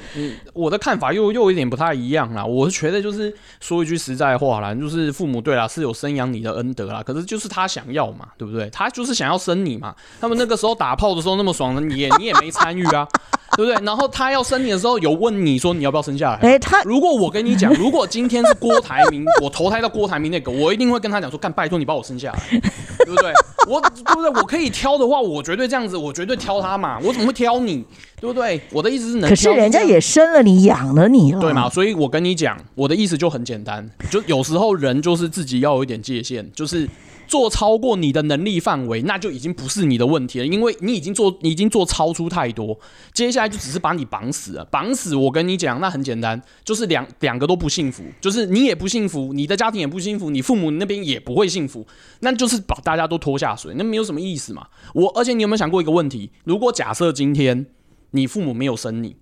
[0.60, 2.44] 我的看法又又有点不太一样啦。
[2.44, 8.68] 我是觉得就是说一句实在话啦，就是父母对啦是有生养你的恩德啦，可是就是他想要嘛，对不对？
[8.70, 9.94] 他就是想要生你嘛。
[10.20, 13.08] 他们那个时候打炮的时候那么爽的，你也 你也没参与啊。
[13.56, 13.84] 对不对？
[13.84, 16.38] 然后他要生你的时候，有问你说你要不要生下来？
[16.48, 22.60] 哎，他如果我跟你讲，如果今天是郭台铭，我投胎到郭台铭那个，我一定会跟他讲说，干拜托你把我生下来，
[23.04, 23.32] 对不对？
[23.66, 24.30] 我对不对？
[24.40, 27.84] 我可以挑的话，我绝对这样子，我绝对挑他嘛，我怎么会挑你？
[28.20, 28.60] 对不对？
[28.70, 31.68] 我的意思是能，可是人家也生了你，养了你了，对嘛？
[31.68, 36.88] 所以我跟你讲，我的意思就很简单，就有时候人就是自己要有一点界限，就是。
[37.30, 42.76] 做超过你的能力范围，那就已经不是你的问题了，因为你已经做，你已经做超出太多，
[43.14, 44.64] 接下来就只是把你绑死了。
[44.64, 51.86] 绑死，我跟你讲，那很简单，就是两两个都不幸福，就是你也不幸福，你的家庭也不幸福，你父母那边也不会幸福，
[52.18, 54.66] 那就是把大家都拖下水，那没有什么意思嘛。
[54.92, 56.28] 我而且你有没有想过一个问题？
[56.42, 57.64] 如果假设今天
[58.12, 59.16] 你父母没有生你，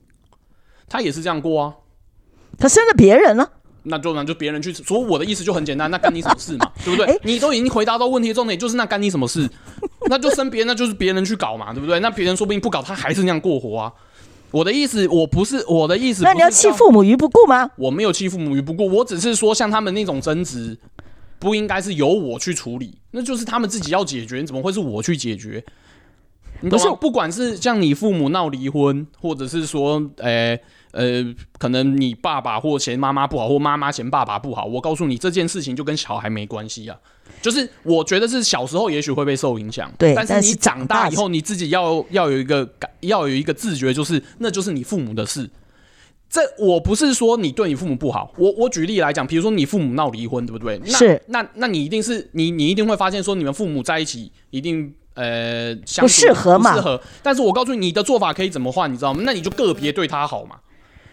[0.88, 1.74] 他也是这样过啊，
[2.58, 3.52] 他生了别人了。
[3.84, 7.18] 那就那就别人去，所以我的意思就很简单，那干你什么事嘛， 对不对？
[7.22, 9.48] 你都已经回答到问题的重点，就是那干你什么事？
[10.10, 11.98] 那就生别人，那就是别人去搞嘛，对不对？
[12.00, 13.92] 那别人说不定不搞，他还是那样过活啊。
[14.50, 16.22] 我的意思，我不是我的意思。
[16.22, 17.70] 那你要弃父母于不顾吗？
[17.76, 20.76] 我没有弃父母于不顾，我只是说像他们那种争执，
[21.38, 25.64] 不应该是由我去处理，那就是他们自己要解决，怎么会是我去解决？
[26.62, 30.60] 不是，不管是像你父母闹离婚，或者是说，诶。
[30.92, 31.22] 呃，
[31.58, 34.64] 可能你爸爸或嫌妈妈不好，或妈妈嫌爸爸不好。
[34.64, 36.96] 我告诉你，这件事情就跟小孩没关系啊。
[37.42, 40.14] 就是我觉得是小时候也许会被受影响，对。
[40.14, 45.48] 但是你长大以后，你自己要要有一个感，要有一个自觉，就是那就是你父母的事。
[46.30, 50.80] 这我不是说你对你父母不好，我我举例来讲，比如说你父母闹离婚，对不对？
[50.86, 57.00] 那是那那你一定是你你一定会发现说你们父母在一起一定呃相不适合嘛不适合。
[57.22, 59.22] 但是我告诉你，你的做法可以怎么换，你知道吗？
[59.24, 60.56] 那你就个别对他好嘛。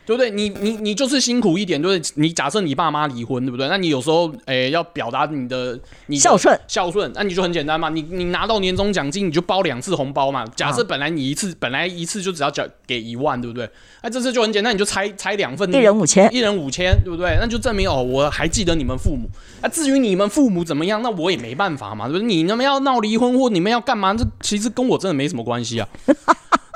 [0.05, 0.29] 对不对？
[0.29, 2.11] 你你你就是辛苦一点，对不对？
[2.15, 3.67] 你假设你爸妈离婚，对不对？
[3.67, 10.45] 那你有时候诶要表达你的你的孝顺孝顺，那你就很简单嘛，你你拿到年终奖金，你就包两次红包嘛。
[10.55, 13.67] 假设本来你一次本来一次就只要缴给一万，对不对？
[14.03, 17.37] 那这次就很简单，你就拆拆两份，一人五千，一人五千，对不对？
[17.39, 19.27] 那就证明哦，我还记得你们父母。
[19.61, 22.27] 那至于你们父母怎么样，那我也没办法嘛，对不对？
[22.27, 25.87] 你们要闹离婚或你们要干嘛，这其实跟我真的没什么关系啊。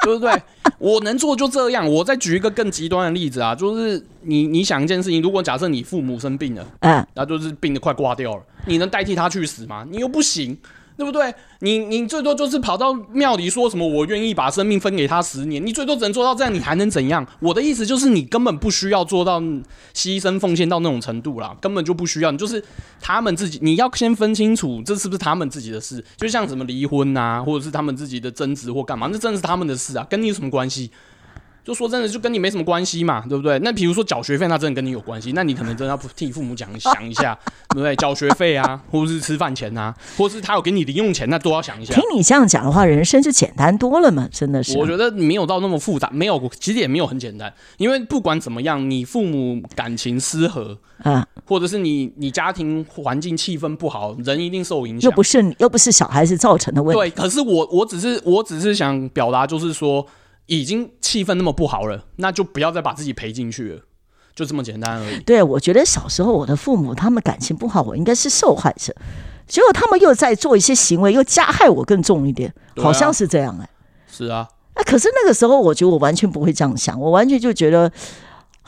[0.02, 0.32] 对不对？
[0.80, 1.88] 我能做就这样。
[1.88, 9.86] 我再举一个更极端的例子啊，就是你你想一件事情，如果假设你父母生病了，嗯，那就是病得快挂掉了，你能代替他去死吗？
[9.90, 10.58] 你又不行，
[11.00, 11.34] 对不对？
[11.60, 17.26] 你你最多就是跑到庙里说什么我愿意把生命分给他十年，你最多只能做到这样，你还能怎样？
[17.40, 22.32] 我的意思就是你根本不需要做到牺牲奉献到那种程度啦，根本就不需要。
[22.32, 22.62] 你就是
[23.00, 30.92] 他们自己，你要先分清楚这是不是他们自己的事，就像什么离婚啊，或者是他们自己的争执或干嘛，那真的是他们的事啊，跟你有什么关系？
[31.70, 33.60] 就说真的，就跟你没什么关系嘛，对不对？
[33.60, 37.38] 那比如说缴学费，那真的跟你有关系，那你可能真的要替父母讲 想一下，
[37.70, 37.96] 对不对？
[37.98, 42.04] 缴学费啊，或者是吃饭钱啊，或者是他有给你零用钱，那都要想一下听。
[42.12, 44.76] 你这样讲的话，人生就简单多了嘛，真的是。
[44.80, 55.16] 我觉得没有到那么复杂，没有，其实也没有很简单，因为不管怎么样，你父母感情失和，啊，或者是你你家庭环境气氛不好，人一定受影响又。
[55.16, 57.00] 不是你，又不是小孩子造成的问题。
[57.00, 60.04] 对，可是我我只是我只是想表达，就是说，
[60.50, 63.82] 已经气氛那么不好了，那就不要再把自己赔进去了，
[64.36, 65.20] 就这么简单而已。
[65.20, 68.92] 对，我觉得小时候我的父母他们感情不好，我应该是受害者，
[69.48, 73.70] 结果他们又在做一些行为，又加害我更重一点，啊好像是这样哎、
[74.12, 77.92] 是啊，啊，可是那个时候我觉得我完全不会这样想，我完全就觉得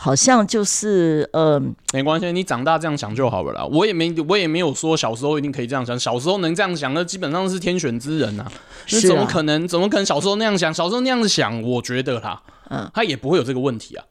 [0.04, 3.64] 好像就是嗯、没关系，你长大这样想就好了啦。
[3.66, 8.52] 我也没我也没有说小时候一定可以这样想，小时候能这样想，那基本上是天选之人啊。
[8.92, 9.68] 那怎么可能？
[9.68, 10.74] 怎么可能小时候那样想？
[10.74, 14.04] 小时候那样想，我觉得啦，嗯，他也不会有这个问题啊。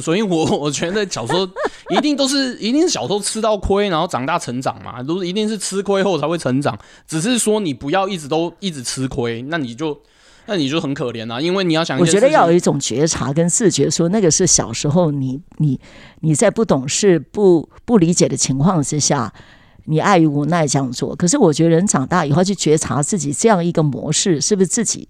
[0.00, 1.44] 所以我 我觉得小时候
[1.90, 6.78] 一定都是一定是小时候吃到亏，然后长大成长嘛，都是一定是吃亏后才会成长。
[7.08, 10.00] 只是说你不要一直都一直吃亏，那你就
[10.46, 15.78] 那你就很可怜啊，因为你要想我觉得要有一种觉察跟自觉，说那个是小时候你你
[16.20, 19.32] 你在不懂事、不不理解的情况之下，
[19.84, 21.14] 你碍于无奈这样做。
[21.14, 25.08] 可是我觉得人长大以后去觉察自己这样一个模式，是不是自己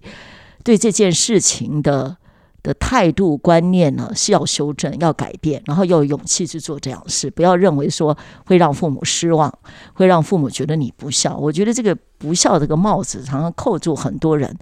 [0.63, 2.15] 对这件事情的
[2.61, 8.15] 的态度观念呢是要修正、要改变，然后要有勇气去做这样的事，不要认为说
[8.45, 9.51] 会让父母失望，
[9.93, 11.35] 会让父母觉得你不孝。
[11.35, 14.55] 我觉得这个不孝这个帽子常常扣住很多人。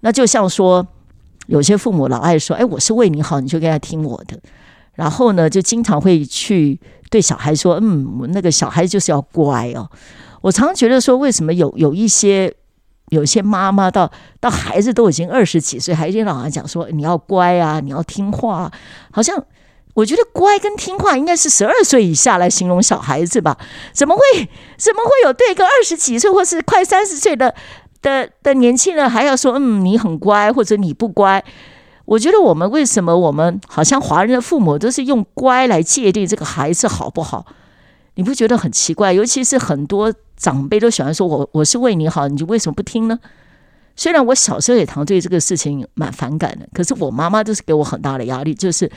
[0.00, 0.86] 那就像说，
[1.46, 4.38] 有些父母老爱说：“哎，我是为你好，你就该听我的。”
[4.94, 6.78] 然后呢，就经常会去
[7.10, 9.88] 对小孩说：“嗯，那个小孩就是要乖哦。”
[10.42, 12.52] 我常常觉得说，为什么有有一些
[13.08, 18.70] 有些妈妈到到孩子都已经二十几岁，还跟老人讲说：“你要乖啊，你要听话。”
[19.10, 19.44] 好像
[19.94, 23.58] 我觉得乖跟听话应该是十二岁以下来形容小孩子吧？
[23.92, 24.22] 怎么会
[24.76, 27.54] 怎么会有对一个二十几岁或是快三十岁的？
[28.02, 31.42] 的的年轻人还要说，嗯，你很乖或者你不乖。
[32.04, 37.44] 我觉得我们为什么我们好像华人的父母都是用乖来界定这个孩子好不好？
[38.14, 39.12] 你不觉得很奇怪？
[39.12, 43.18] 尤其是很多长辈都喜欢说我我是为你好，你就为什么不听呢？
[43.94, 48.90] 虽然我小时候也常对这个事情蛮反感的，可是我妈妈就是给我很大的压力，就是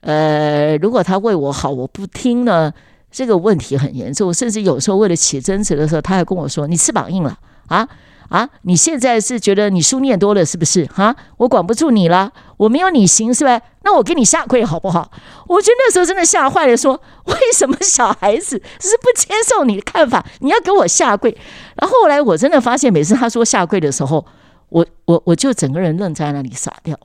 [0.00, 2.72] 呃，如果他为我好，我不听呢，
[3.10, 4.32] 这个问题很严重。
[4.32, 7.86] 甚至有时候为了起争执的时候，他还跟我说：“你翅膀硬了啊。”
[8.32, 8.48] 啊！
[8.62, 10.86] 你现在是觉得你书念多了是不是？
[10.86, 13.60] 哈，我管不住你了，我没有你行是吧？
[13.84, 15.10] 那我给你下跪好不好？
[15.48, 20.24] 我觉得那时候真的吓坏了说，为什么小孩子是不接受你的看法？
[20.40, 21.36] 你要给我下跪？
[21.76, 24.24] 然后后来我真的发现，每次他说下跪的时候，
[24.70, 26.98] 我我我就整个人愣在那里傻掉，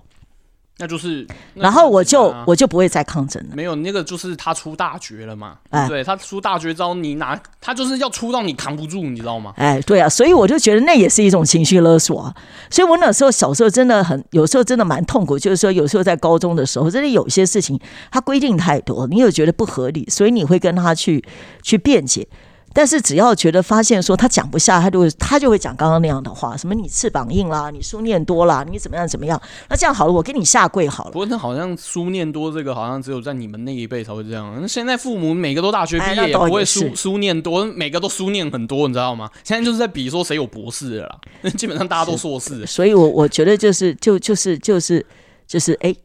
[0.79, 3.55] 那就是，那然后我就我就不会再抗争了。
[3.55, 9.53] 没有那个就是他出大绝了嘛，哎对他出大绝招，你拿他就是要出到你扛不住，你知道吗？
[9.57, 12.35] 哎，对啊，所以我就觉得那也是一种情绪勒索啊。
[12.69, 15.39] 所以我那时候小时候真的很，有时候真的蛮痛苦。
[15.39, 17.79] 就是说，有时候在高中的时候，真的有些事情
[18.11, 21.23] 他规定太多，你又觉得不合理，所以你会跟他去
[21.63, 22.27] 去辩解。
[22.73, 29.41] 但是只要觉得发现说他讲不下，他就会他就会讲刚刚那样的话，什么你翅膀硬啦，你书念多啦，你怎么样怎么样。
[29.69, 31.19] 那这样好了，我给你下跪好了不。
[31.19, 39.29] 过那好像书念多这个好像只有在你们那一辈才会这样，那现在父母每个都大学毕业也不会书书念多，每个都书念很多，你知道吗？
[39.43, 42.65] 现在就是在比说谁有博士了啦， 基本上大家都硕士。
[42.65, 45.05] 所以我我觉得就是就就是就是
[45.47, 45.95] 就是哎。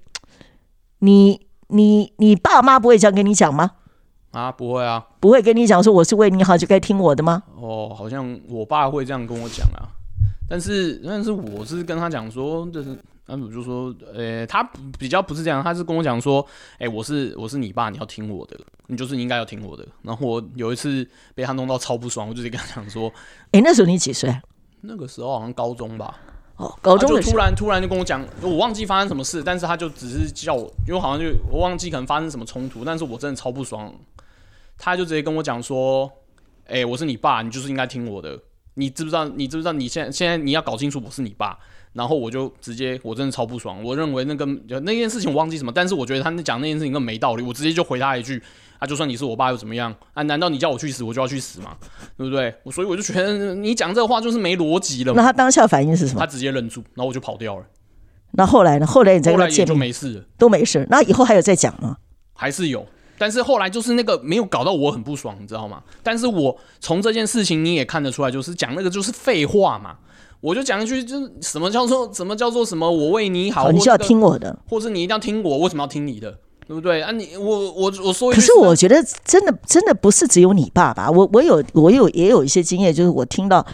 [1.04, 3.72] 你你你爸妈不会这样跟你讲吗？
[4.32, 7.42] 啊，不会啊，不会跟你讲说我是为你好就该听我的吗？
[7.56, 9.88] 哦，好像我爸会这样跟我讲啊，
[10.48, 14.62] 但是但是我是跟他讲说，就是那我就说，呃、他
[14.98, 16.44] 比较不是这样，他是跟我讲说，
[16.78, 18.58] 哎、我是我是你爸，你要听我的，
[18.88, 19.86] 你就是应该要听我的。
[20.02, 23.12] 然后我有一次被他弄到超不爽，我就直接跟他讲说，
[23.52, 24.34] 诶，那时候你几岁？
[24.80, 26.18] 那个时候好像高中吧，
[26.56, 27.36] 哦，高中他就突。
[27.36, 33.94] 然突然就跟我讲，我忘记发生什么事，但是他就只是叫我，因为好像就我忘记可能发生什么冲突，但是我真的超不爽，
[34.84, 36.10] 他就直接跟我讲说，
[36.66, 38.36] 哎、我是你爸，你就是应该听我的，
[38.74, 39.24] 你知不知道？
[39.26, 39.72] 你知不知道？
[39.72, 41.56] 你现在现在你要搞清楚我是你爸。
[41.92, 43.84] 然后我就直接，我真的超不爽。
[43.84, 44.46] 我认为那个
[44.80, 47.42] 那件事情我忘记什么，但是我觉得他讲那件事情更没道理。
[47.42, 48.42] 我直接就回他一句：
[48.78, 49.94] 啊，就算你是我爸又怎么样？
[50.14, 51.76] 啊，难道你叫我去死，我就要去死吗？
[52.16, 52.54] 对不对？
[52.64, 55.12] 我所以我就觉得你讲这话就是没逻辑了。
[55.12, 56.26] 那他当下反应是什么他？
[56.26, 57.66] 直接愣住，然后我就跑掉了。
[58.30, 58.86] 那后来呢？
[58.86, 60.24] 后来你再后来就跟他见面没事了。
[60.38, 60.86] 都没事。
[60.88, 61.98] 那以后还有再讲吗？
[62.32, 62.86] 还是有，
[63.18, 65.82] 但是后来就是那个没有搞到我很不爽，你知道吗？
[66.02, 69.96] 但是我从这件事情你也看得出来，就是讲那个就是废话嘛。
[70.40, 74.58] 我就讲一句，就是什么叫做什么叫做什么，我为你好，你就要听我的。
[74.68, 76.36] 或是你一定要听我，为什么要听你的？
[76.66, 77.36] 对不对啊你？
[77.36, 83.64] 我我我说一可，是我觉得真的真的不是只有你爸爸，我我有我有也有一些经验，就是我听到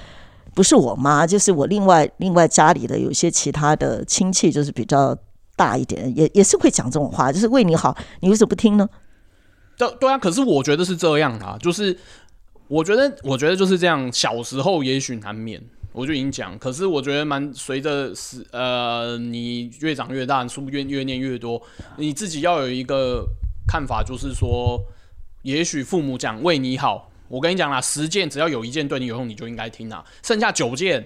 [0.55, 5.17] 不是我妈，就是我另外另外家里的有些其他的亲戚，就是比较
[5.57, 8.87] 大一点，也也是会讲这种话，就是为你好，你为什么不听呢？
[9.79, 11.97] 对对啊，可是我觉得是这样啊，就是
[12.67, 15.63] 我觉得我觉得就是这样，小时候也许难免。
[15.91, 21.61] 我就已经讲，可是我觉得蛮随着时呃，你越长越大，书越越念越多，
[21.97, 23.27] 你自己要有一个
[23.67, 24.81] 看法，就是说，
[25.43, 31.05] 也许父母讲为你好，我跟你讲啦，十件只要有一件对你有用，你就应该听啊，剩下九件，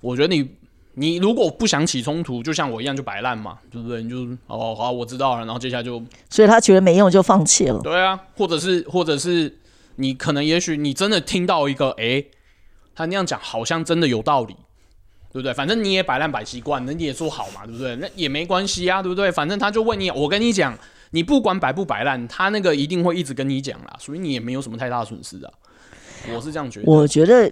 [0.00, 0.46] 我觉得你
[0.94, 4.02] 你如果不想起冲突，就像我一样就摆烂嘛，对不对？
[4.02, 4.16] 你就
[4.46, 7.80] 哦好，我知道了，然后接下来就所以他觉得没用就放弃了。
[7.80, 9.58] 对啊，或者是或者是
[9.96, 12.30] 你可能也许你真的听到一个，诶，
[12.94, 14.54] 他那样讲好像真的有道理，
[15.32, 15.52] 对不对？
[15.52, 17.96] 反正你也摆烂摆习惯，那你也说好嘛，对不对？
[17.96, 19.32] 那也没关系啊，对不对？
[19.32, 20.78] 反正他就问你，我跟你讲，
[21.10, 25.52] 你不管摆不摆烂，他那个一定会一直跟你讲啦，所以你也没有什么太大的损失啊。
[26.34, 26.90] 我是这样觉得。
[26.90, 27.50] 我觉得，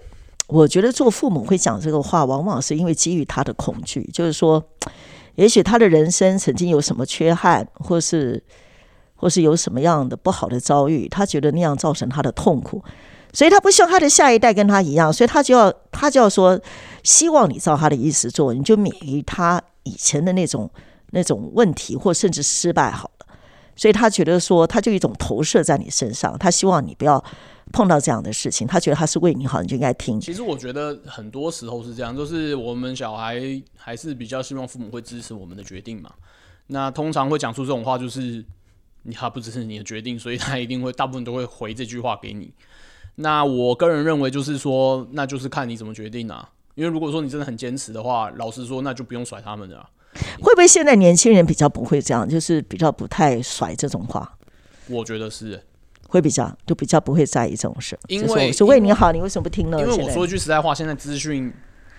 [0.48, 4.62] 我觉得做父母会讲这个话，往往是因为基于他的恐惧，就是说，
[5.36, 8.42] 也许他的人生曾经有什么缺憾，或是
[9.14, 12.82] 或是有什么样的不好的遭遇，他觉得那样造成他的痛苦，
[13.32, 16.60] 所以他不希望他的下一代跟他一样，所以他就要他就要说，
[17.02, 20.68] 希望你照他的意思做，你就免于他以前的那种
[21.12, 23.26] 那种问题或甚至失败好了。
[23.74, 27.22] 所以他觉得说，他就一种投射在你身上，他希望你不要
[27.72, 30.20] 碰到这样的事情，他觉得他是为你好，你就应该听。
[30.20, 33.40] 其实我觉得很多时候是这样，就是我们小孩
[33.76, 36.10] 还是比较希望父母会支持我们的决定嘛。
[36.66, 38.44] 那通常会讲出这种话，就是
[39.02, 42.52] 你他不支持你的决定，所以他一定会大部分都会回这句话给你。
[43.16, 46.48] 那我个人认为就是说，那就是看你怎么决定啊。
[46.74, 49.86] 因为如果说你真的很坚持的话，老实说，那就不用甩他们了。
[50.40, 54.30] 会不会现在年轻人比较不会这样，就是比较不太甩这种话，
[54.88, 55.62] 我觉得是，
[56.08, 59.80] 会比较就比较不会在意这种事，因为是为你好，你为什么不听呢？
[59.80, 61.52] 因为我说一句实在话，现在资讯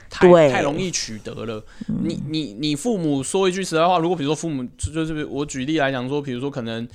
[0.09, 1.64] 太太容易取得了。
[1.88, 6.88] 你你你父母说一句实在话，如果比如说父母就就是我举例来讲说，比如说可能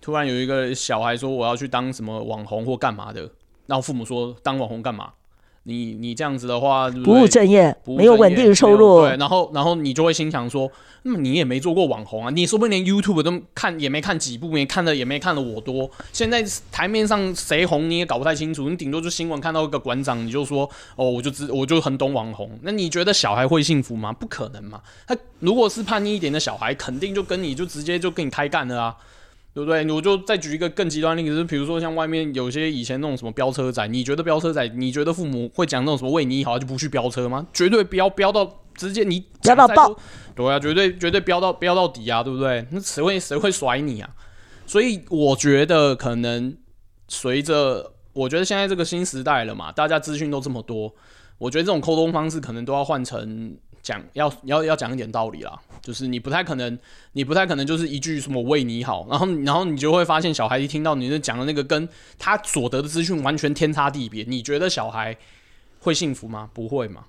[0.00, 3.30] 突然有一个小孩说我要去当什么网红或干嘛的，
[3.66, 5.12] 然后父母说当网红干嘛？
[5.68, 7.26] 你你这样子的话，对不不务？
[7.26, 10.70] 正业，不务没有稳定收正业没有入，对，然后然后你就会心想说，
[11.02, 15.90] 那么你也没做过网红啊，你说不定连 YouTube 都看也没看几部，没看的也没看的我多。
[16.12, 22.48] 现在台面上谁红你也搞不太清楚，你顶多就新闻看到一个馆长，你就说哦，我就知我就很懂网红。
[22.62, 24.12] 那你觉得小孩会幸福吗？
[24.12, 24.80] 不可能嘛。
[25.06, 28.96] 他如果是叛逆一点的小孩，肯定就跟你就直接就跟你开干了啊。
[29.56, 29.90] 对不对？
[29.90, 37.46] 我就再举一个更极端的例子，就比如说像外面有些以前那种什么飙车仔，你觉得飙车仔，你觉得父母会讲那种什么为你好就不去飙车吗？
[37.54, 39.98] 绝对飙飙到直接你飙到爆，
[40.34, 42.66] 对啊，绝对绝对飙到飙到底啊，对不对？
[42.70, 44.10] 那谁会谁会甩你啊？
[44.66, 46.54] 所以我觉得可能
[47.08, 50.94] 随着我觉得现在这个新时代了嘛，大家资讯都这么多，
[51.38, 56.76] 我觉得这种沟通方式可能都要换成讲要要要讲一点道理啦，就是你不太可能，
[57.12, 65.16] 你不太可能就是一句什么为你好，然后然后你就会发现小孩一听到你那讲的那个跟他所得的资讯完全天差地别，你觉得小孩
[65.78, 66.50] 会幸福吗？
[66.52, 67.04] 不会嘛？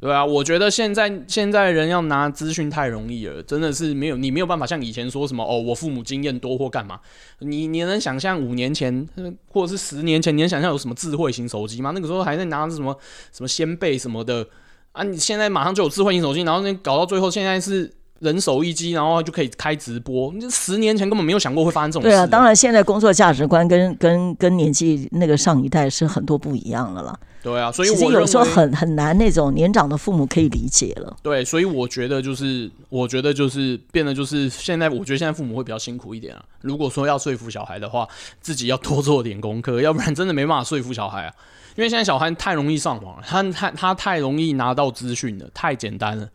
[0.00, 6.98] 对啊，我觉得现在现在人要拿资讯太容易了，真的是没有你没有办法像以前说什么哦，我父母经验多或干嘛。
[7.40, 9.06] 你你能想象五年前
[9.48, 11.90] 或者是十年前，你能想象有什么智慧型手机吗？
[11.94, 12.98] 那个时候还在拿着什么
[13.30, 14.48] 什么先辈什么的
[14.92, 20.32] 啊，你现在马上就有智慧型手机，然后那搞到最后现在是人手一机，然后就可以开直播。
[20.32, 22.08] 你十年前根本没有想过会发生这种事。
[22.08, 27.18] 对啊，当然现在工作价值观跟跟跟年纪那个上一代是很多不一样了啦。
[27.42, 31.16] 对啊，所以其实我有时候很很难，那种年长的父母可以理解了。
[31.22, 36.44] 对，所以我觉得就是，我觉得就是变得就是现在，我觉得现在父母会比较辛苦一点啊。
[36.60, 38.06] 如果说要说服小孩的话，
[38.42, 41.32] 自己要多做点功课，要不然真的没办法说服小孩啊。
[41.76, 46.28] 因为现在小孩太容易上网了，他太他太容易拿到资讯了，太简单了。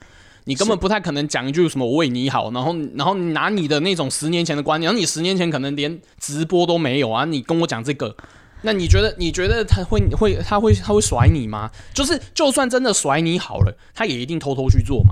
[0.48, 8.16] 你根本不太可能讲一句什么“我为你好”，然后然后拿你的那种十年前的观念，然后你十年前可能连直播都没有啊，你跟我讲这个，
[8.62, 11.72] 那你觉得你觉得他会会他会他会甩你吗？
[11.96, 15.10] 就是就算真的甩你好了，他也一定偷偷去做嘛。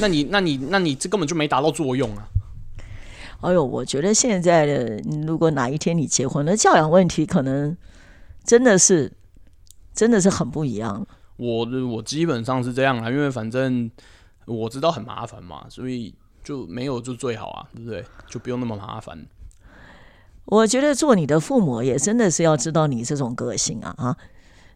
[0.00, 2.24] 那你那你那你这根本就没达到作用啊。
[3.42, 7.76] 哎呦，我觉得现在的如果哪一天你结婚了，教养问题可能
[8.42, 9.12] 真的是
[9.94, 11.06] 真的是很不一样。
[11.36, 13.90] 我的我基本上是这样啊，因为反正
[14.46, 16.14] 我知道很麻烦嘛，所以
[16.44, 18.04] 就没有就最好啊，对不对？
[18.28, 19.26] 就不用那么麻烦。
[20.44, 24.16] 我觉得做你的父母也真的是要知道你这种个性啊啊！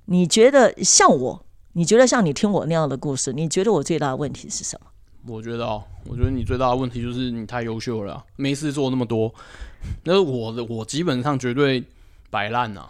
[0.06, 4.86] 你觉得像我，你觉得像你听我那样的故事，你觉得我最大的问题是什么？
[5.26, 9.34] 我觉得哦，我觉得你最大的问题就是你太优秀了啊、没事做那么多。
[10.04, 11.84] 那我的我基本上绝对
[12.30, 12.88] 摆烂啊！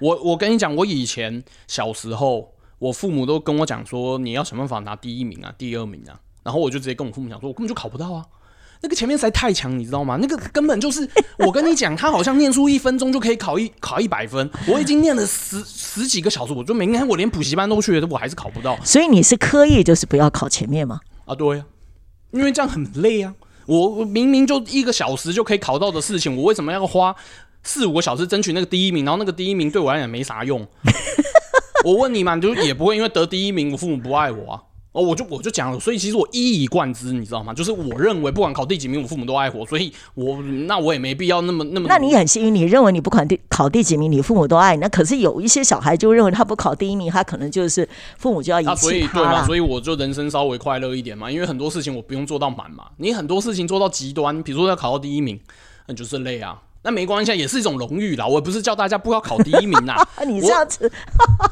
[0.00, 6.18] 我我跟你讲，我以前小时候，我父母都跟我讲说，你要想办法拿第一名啊，第二名啊。
[6.42, 8.24] 然后我就直接跟我父母讲说，我根本就考不到啊。
[8.82, 10.16] 那个前面实在太强，你知道吗？
[10.16, 11.06] 那个根本就是
[11.38, 14.50] 我跟你讲，他好像念书一分钟就可以考一考一百分。
[14.66, 18.78] 我已经念了十十几个小时，我就每天我连补习班都去了，我还是考不到。
[18.82, 20.98] 所以你是刻意就是不要考前面吗？
[21.26, 21.64] 啊，对呀、
[22.30, 23.34] 因为这样很累啊。
[23.66, 27.14] 我我明明就一个小时就可以考到的事情，我为什么要花
[27.62, 29.04] 四五个小时争取那个第一名？
[29.04, 30.66] 然后那个第一名对我来讲没啥用。
[31.84, 34.62] 我问你嘛，你就也不会因为得第一名，我父母不爱我啊。
[34.92, 37.54] 哦，我就我就讲了，所以其实我一以贯之，你知道吗？
[37.54, 41.86] 就是我认为不管考第几名，我父母都爱我，所以我那我也没必要那么那么。
[41.88, 44.80] 那你很幸运，你认为你不管第考第几名，你父母都爱你。
[44.80, 47.88] 那可是有一些小孩就认为他不考第一名，他可能就是
[48.18, 52.86] 父母就要遗啊，所以对嘛，所以我就人生稍微快乐一点嘛，因为很多事情我不用做到满嘛。
[52.96, 55.38] 你很多事情做到极端，比如说要考到第一名，
[55.86, 56.60] 那就是累啊。
[56.82, 58.26] 那没关系，啊，也是一种荣誉啦。
[58.26, 60.90] 我也不是叫大家不要考第一名啦，啊， 你这样子，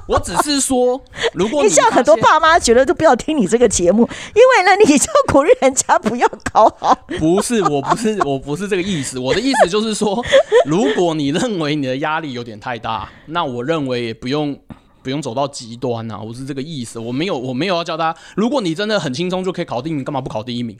[0.06, 0.98] 我只是说，
[1.34, 6.94] 如果你你像很多爸妈觉得都不要听你这个节目，因为呢，你就鼓励人家不要考好。
[7.18, 9.18] 不是，我不是，我不是这个意思。
[9.18, 10.24] 我的意思就是说，
[10.64, 14.58] 如果你认为你的压力有点太大，那我认为也不用
[15.02, 16.18] 不用走到极端啊。
[16.18, 20.78] 我是这个意思，我没有我没有要叫大家，如果你真的很轻松就可以考第一名，干嘛不考第一名？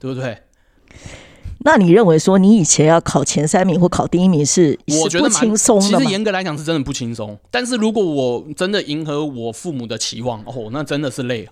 [0.00, 0.42] 对不对？
[1.60, 5.80] 那你认为说你以前要考前三名或考第一名是我觉得蛮轻松？
[5.80, 7.38] 其实严格来讲是真的不轻松。
[7.50, 11.48] 但是如果我真的迎合我父母的期望，哦，那真的是累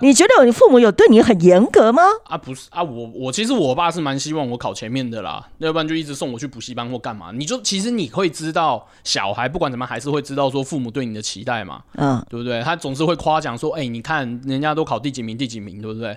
[0.00, 2.02] 你觉得你父母有对你很严格吗？
[2.24, 2.38] 啊！
[2.38, 7.30] 不是啊，我我其实我爸是蛮希望我考前面的啦，要不然就一直送我去补习班或干嘛。
[7.32, 12.62] 你就其实你会知道，小孩不管怎么还是会知道说父母对你的期待嘛，嗯，对不对？
[12.62, 16.16] 他总是会夸奖说，哎、你看人家都考第几名第几名，对不对？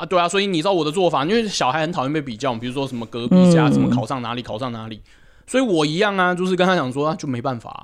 [0.00, 5.00] 啊，对啊，所以你知道我的做法，因为小孩很讨厌被比较，比如说什么隔壁家什么考上哪里考上哪里，
[5.46, 7.82] 所以我一样啊，就是跟他讲说，啊、就没办法啊、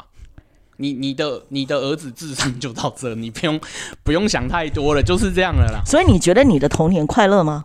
[0.79, 3.61] 你你的你的儿子智商就到这，你不用
[4.03, 5.83] 不用想太多了，就是这样了啦。
[5.85, 7.65] 所以你觉得你的童年快乐吗？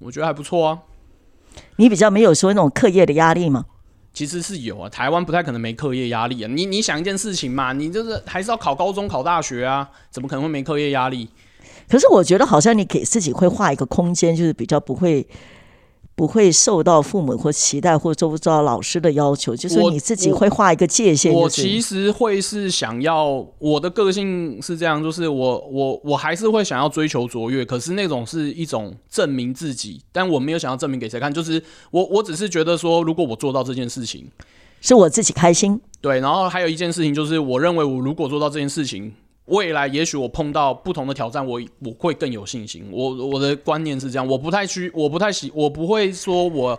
[0.00, 0.78] 我觉得还不错啊，
[1.76, 3.66] 你比较没有说那种课业的压力吗？
[4.12, 6.50] 其实是有啊，台湾不太可能没课业压力啊。
[6.50, 11.28] 你你想一件事情嘛，你就是还是要考高中考大学啊，怎么可能会没课业压力？
[11.88, 15.26] 可是我觉得好像你给自己会画一个空间，就是比较不会
[16.14, 21.44] 不会受到父母或期待或周遭老师的要求，就是你自己会画一个界限、就是。
[21.44, 34.26] 我其实会是想要，我的个性是这样，就是我我我还是会想要追求卓越，可是那种是一种证明自己，但我没有想要证明给谁看，就是我我只是觉得说，如果我做到这件事情，
[34.80, 35.78] 是我自己开心。
[36.00, 39.12] 对，然后还有一件事情就是，我认为我如果做到这件事情，
[39.46, 42.88] 未来也许我碰到不同的挑战，我我会更有信心。
[42.92, 46.78] 我我的观念是这样，我不太需，我不太喜，我不会说我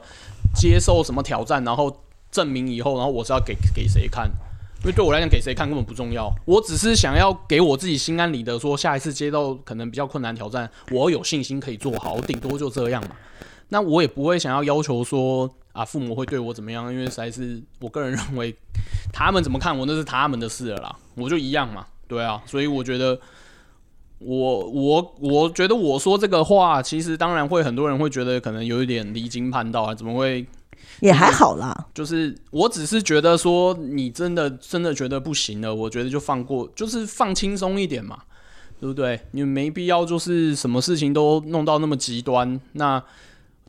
[0.56, 4.30] 接受什么挑战，然后证明以后，然后我是要给给谁看。
[4.82, 13.16] 因为对我来讲，给谁看根本不重要，我只是想要给我自己心安理得，说下一次接到可能比较困难挑战，我有信心可以做好，我顶多就这样嘛。
[13.70, 18.56] 那我也不会想要要求说啊，父母会对我怎么样，因为实在是我个人认为
[19.12, 23.20] 他们怎么看我那是他们的事了啦，我就一样嘛，对啊，所以我觉得
[24.20, 30.46] 我我我觉得我说这个话，其实当然会很多人会觉得可能有一点离经叛道啊，怎么会？
[31.02, 38.20] 也还好啦，就是我只是觉得说你真的真的觉得不行了，我觉得就放过，就是放轻松一点嘛。
[38.80, 39.20] 对不对？
[39.32, 42.62] 你没必要就是什么事情都弄到那么极端。
[42.74, 43.04] 那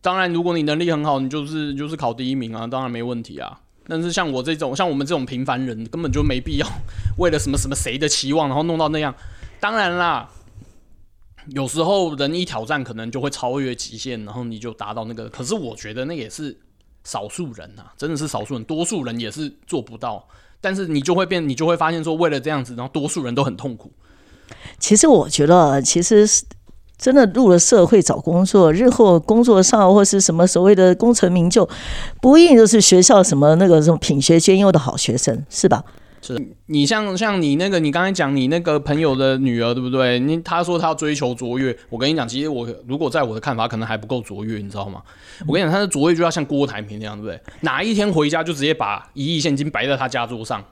[0.02, 3.58] 当然，如果你能力很好，你就是就是考第一名啊，当然没问题啊。
[3.88, 6.66] 但是像我这种，像我们这种平凡人，根本就没必要
[7.16, 9.14] 为了什么什么谁的期望，然后弄到那样。
[9.58, 10.30] 当然啦，
[11.48, 15.28] 有时候人一挑战，可能就会超越极限，然后你就达到那个。
[15.28, 16.56] 可是我觉得那也是
[17.04, 20.28] 少数人啊，真的是少数人，多数人也是做不到。
[20.60, 23.92] 但是你就会变，你就会发现说，为了这样子，然后多数人都很痛苦。
[24.78, 26.44] 其实我觉得，其实是
[26.98, 31.68] 真的入了社会找工作，日后工作上或是什么所谓的功成名就，
[32.20, 35.84] 不一定就是学校什么那个什么品学兼优的好学生，是吧？
[36.20, 40.18] 是你像像你那个，你刚才讲你那个朋友的女儿，对不对？
[40.18, 45.02] 你他说他要追求卓越，我跟你讲，其实我如果在我的看法，可能还不够卓越，你知道吗？
[45.46, 47.40] 我跟你讲，他的卓越就要像郭台铭那样，对不对？
[47.60, 50.62] 哪一天回家就直接把一亿现金摆在他家桌上，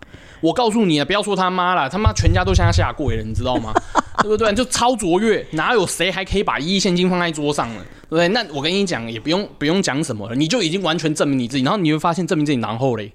[0.41, 3.73] 我告诉你啊，不要说他妈了，他妈全家都向他下跪了，你知道吗？
[4.23, 4.53] 对不对？
[4.55, 7.81] 就超卓越，哪有谁还可以把一亿现金放在桌上呢？
[8.09, 8.29] 对不对？
[8.29, 13.13] 那我跟你讲，也不用不用讲什么了，你就已经完全证明你自己，然后你会发现证明自己，然后嘞。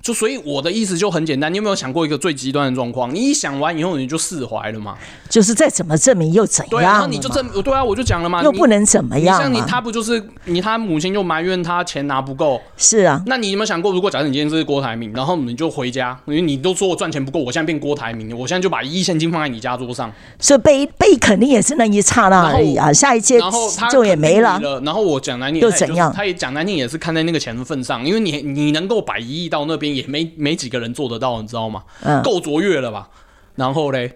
[0.00, 3.14] 就所以我的意思就很简单，你有没有想过一个最极端的状况？
[3.14, 4.96] 你一想完以后你就释怀了嘛？
[5.28, 6.70] 就是再怎么证明又怎样？
[6.70, 9.38] 对啊，你就证对啊，我就讲了嘛，又不能怎么样？
[9.38, 12.60] 像你他不就是你他母亲就埋怨他钱拿不够？
[12.76, 24.58] 是啊，那你有没有想过，如果假设你今天是郭台铭，然后你就回家，因为你都说我赚钱不够，我现在变郭台铭，我现在就把一亿现金放在你家桌上，所以背背肯定也是那一刹那而已啊，下一届然后他就也没了。
[24.84, 26.10] 然后我讲难听又怎样？
[26.14, 31.84] 他也讲难听也是看在那个钱的份上，因为你你能够把一亿到那边也没没几个人做得到，你知道吗？
[32.02, 33.08] 嗯，够卓越了吧？
[33.56, 34.12] 然后嘞，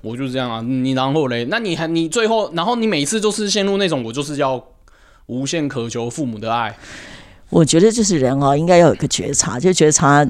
[0.00, 0.60] 我就是这样啊。
[0.62, 4.62] 你然后嘞，那你还你最后，然后你每次都是陷入那种我就是要
[5.26, 6.76] 无限渴求父母的爱。
[7.50, 10.28] 我觉得就是人啊，应该要有一个觉察，就觉察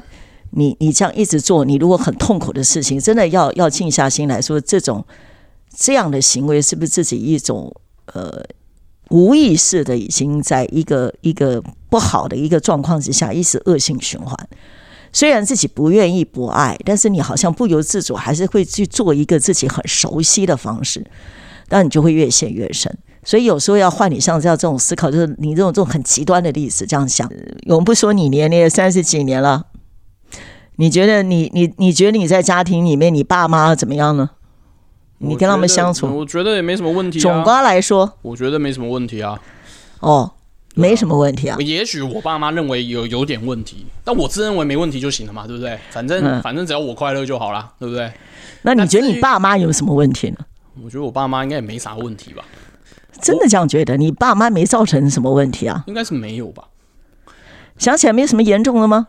[0.51, 5.05] 你你这样一直做，你如果很痛苦的事情，真的要要静下心来说，这种
[5.75, 7.73] 这样的行为是不是自己一种
[8.13, 8.43] 呃
[9.09, 14.49] 无意识的已经在一个一个不好的一个状况之下，一直恶性循环。
[15.11, 21.05] 虽然自己不愿意不爱，但是你好像不由自主还是会去做一个自己很熟悉的方式，
[21.69, 22.97] 那你就会越陷越深。
[23.23, 27.29] 所以有时候要换你像这样这种思考，就是你这种这种很极端的例子这样想。
[27.67, 29.65] 我们不说你年龄三十几年了，
[30.77, 34.29] 你觉得你你你觉得你在家庭里面你爸妈怎么样呢？
[35.21, 37.19] 你跟他们相处，我觉得也没什么问题。
[37.19, 39.37] 总瓜来说，我觉得没什么问题啊。
[39.99, 40.31] 哦，
[40.79, 41.57] 没什么问题啊。
[41.59, 45.77] 也许我爸妈认为有有点问题，但我自认为没问题就行了嘛，对不对？
[45.91, 48.11] 反正反正只要我快乐就好了，对不对？
[48.61, 50.37] 那你觉得你爸妈有什么问题呢？
[50.83, 52.43] 我觉得我爸妈应该也没啥问题吧。
[53.21, 53.97] 真的这样觉得？
[53.97, 55.83] 你爸妈没造成什么问题啊？
[55.87, 56.63] 应该是没有吧。
[57.77, 59.07] 想起来没有什么严重的吗？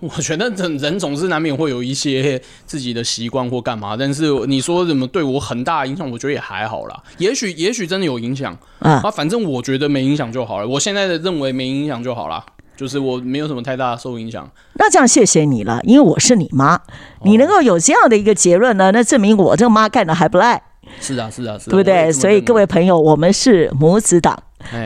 [0.00, 7.02] 我觉得人人总是难免会有一些自己的习惯或干嘛，但是你说怎么对我很大影响，我觉得也还好啦。
[7.18, 10.66] 也许也许真的有影响啊，反正我觉得没影响就好了。
[10.66, 12.44] 我现在的认为没影响就好了，
[12.76, 14.50] 就是我没有什么太大受影响。
[14.74, 16.80] 那这样谢谢你了，因为我是你妈，
[17.22, 20.60] 你能够有这样的一个结论呢，那证明我这个妈干的还不赖。
[21.00, 22.12] 是啊，是啊，是，对不对？
[22.12, 24.38] 所以各位朋友，我们是母子党。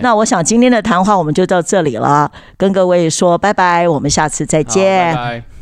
[0.03, 5.15] 那我想今天的谈话我们就到这里了，跟各位说拜拜，我们下次再见。
[5.15, 5.58] 拜拜。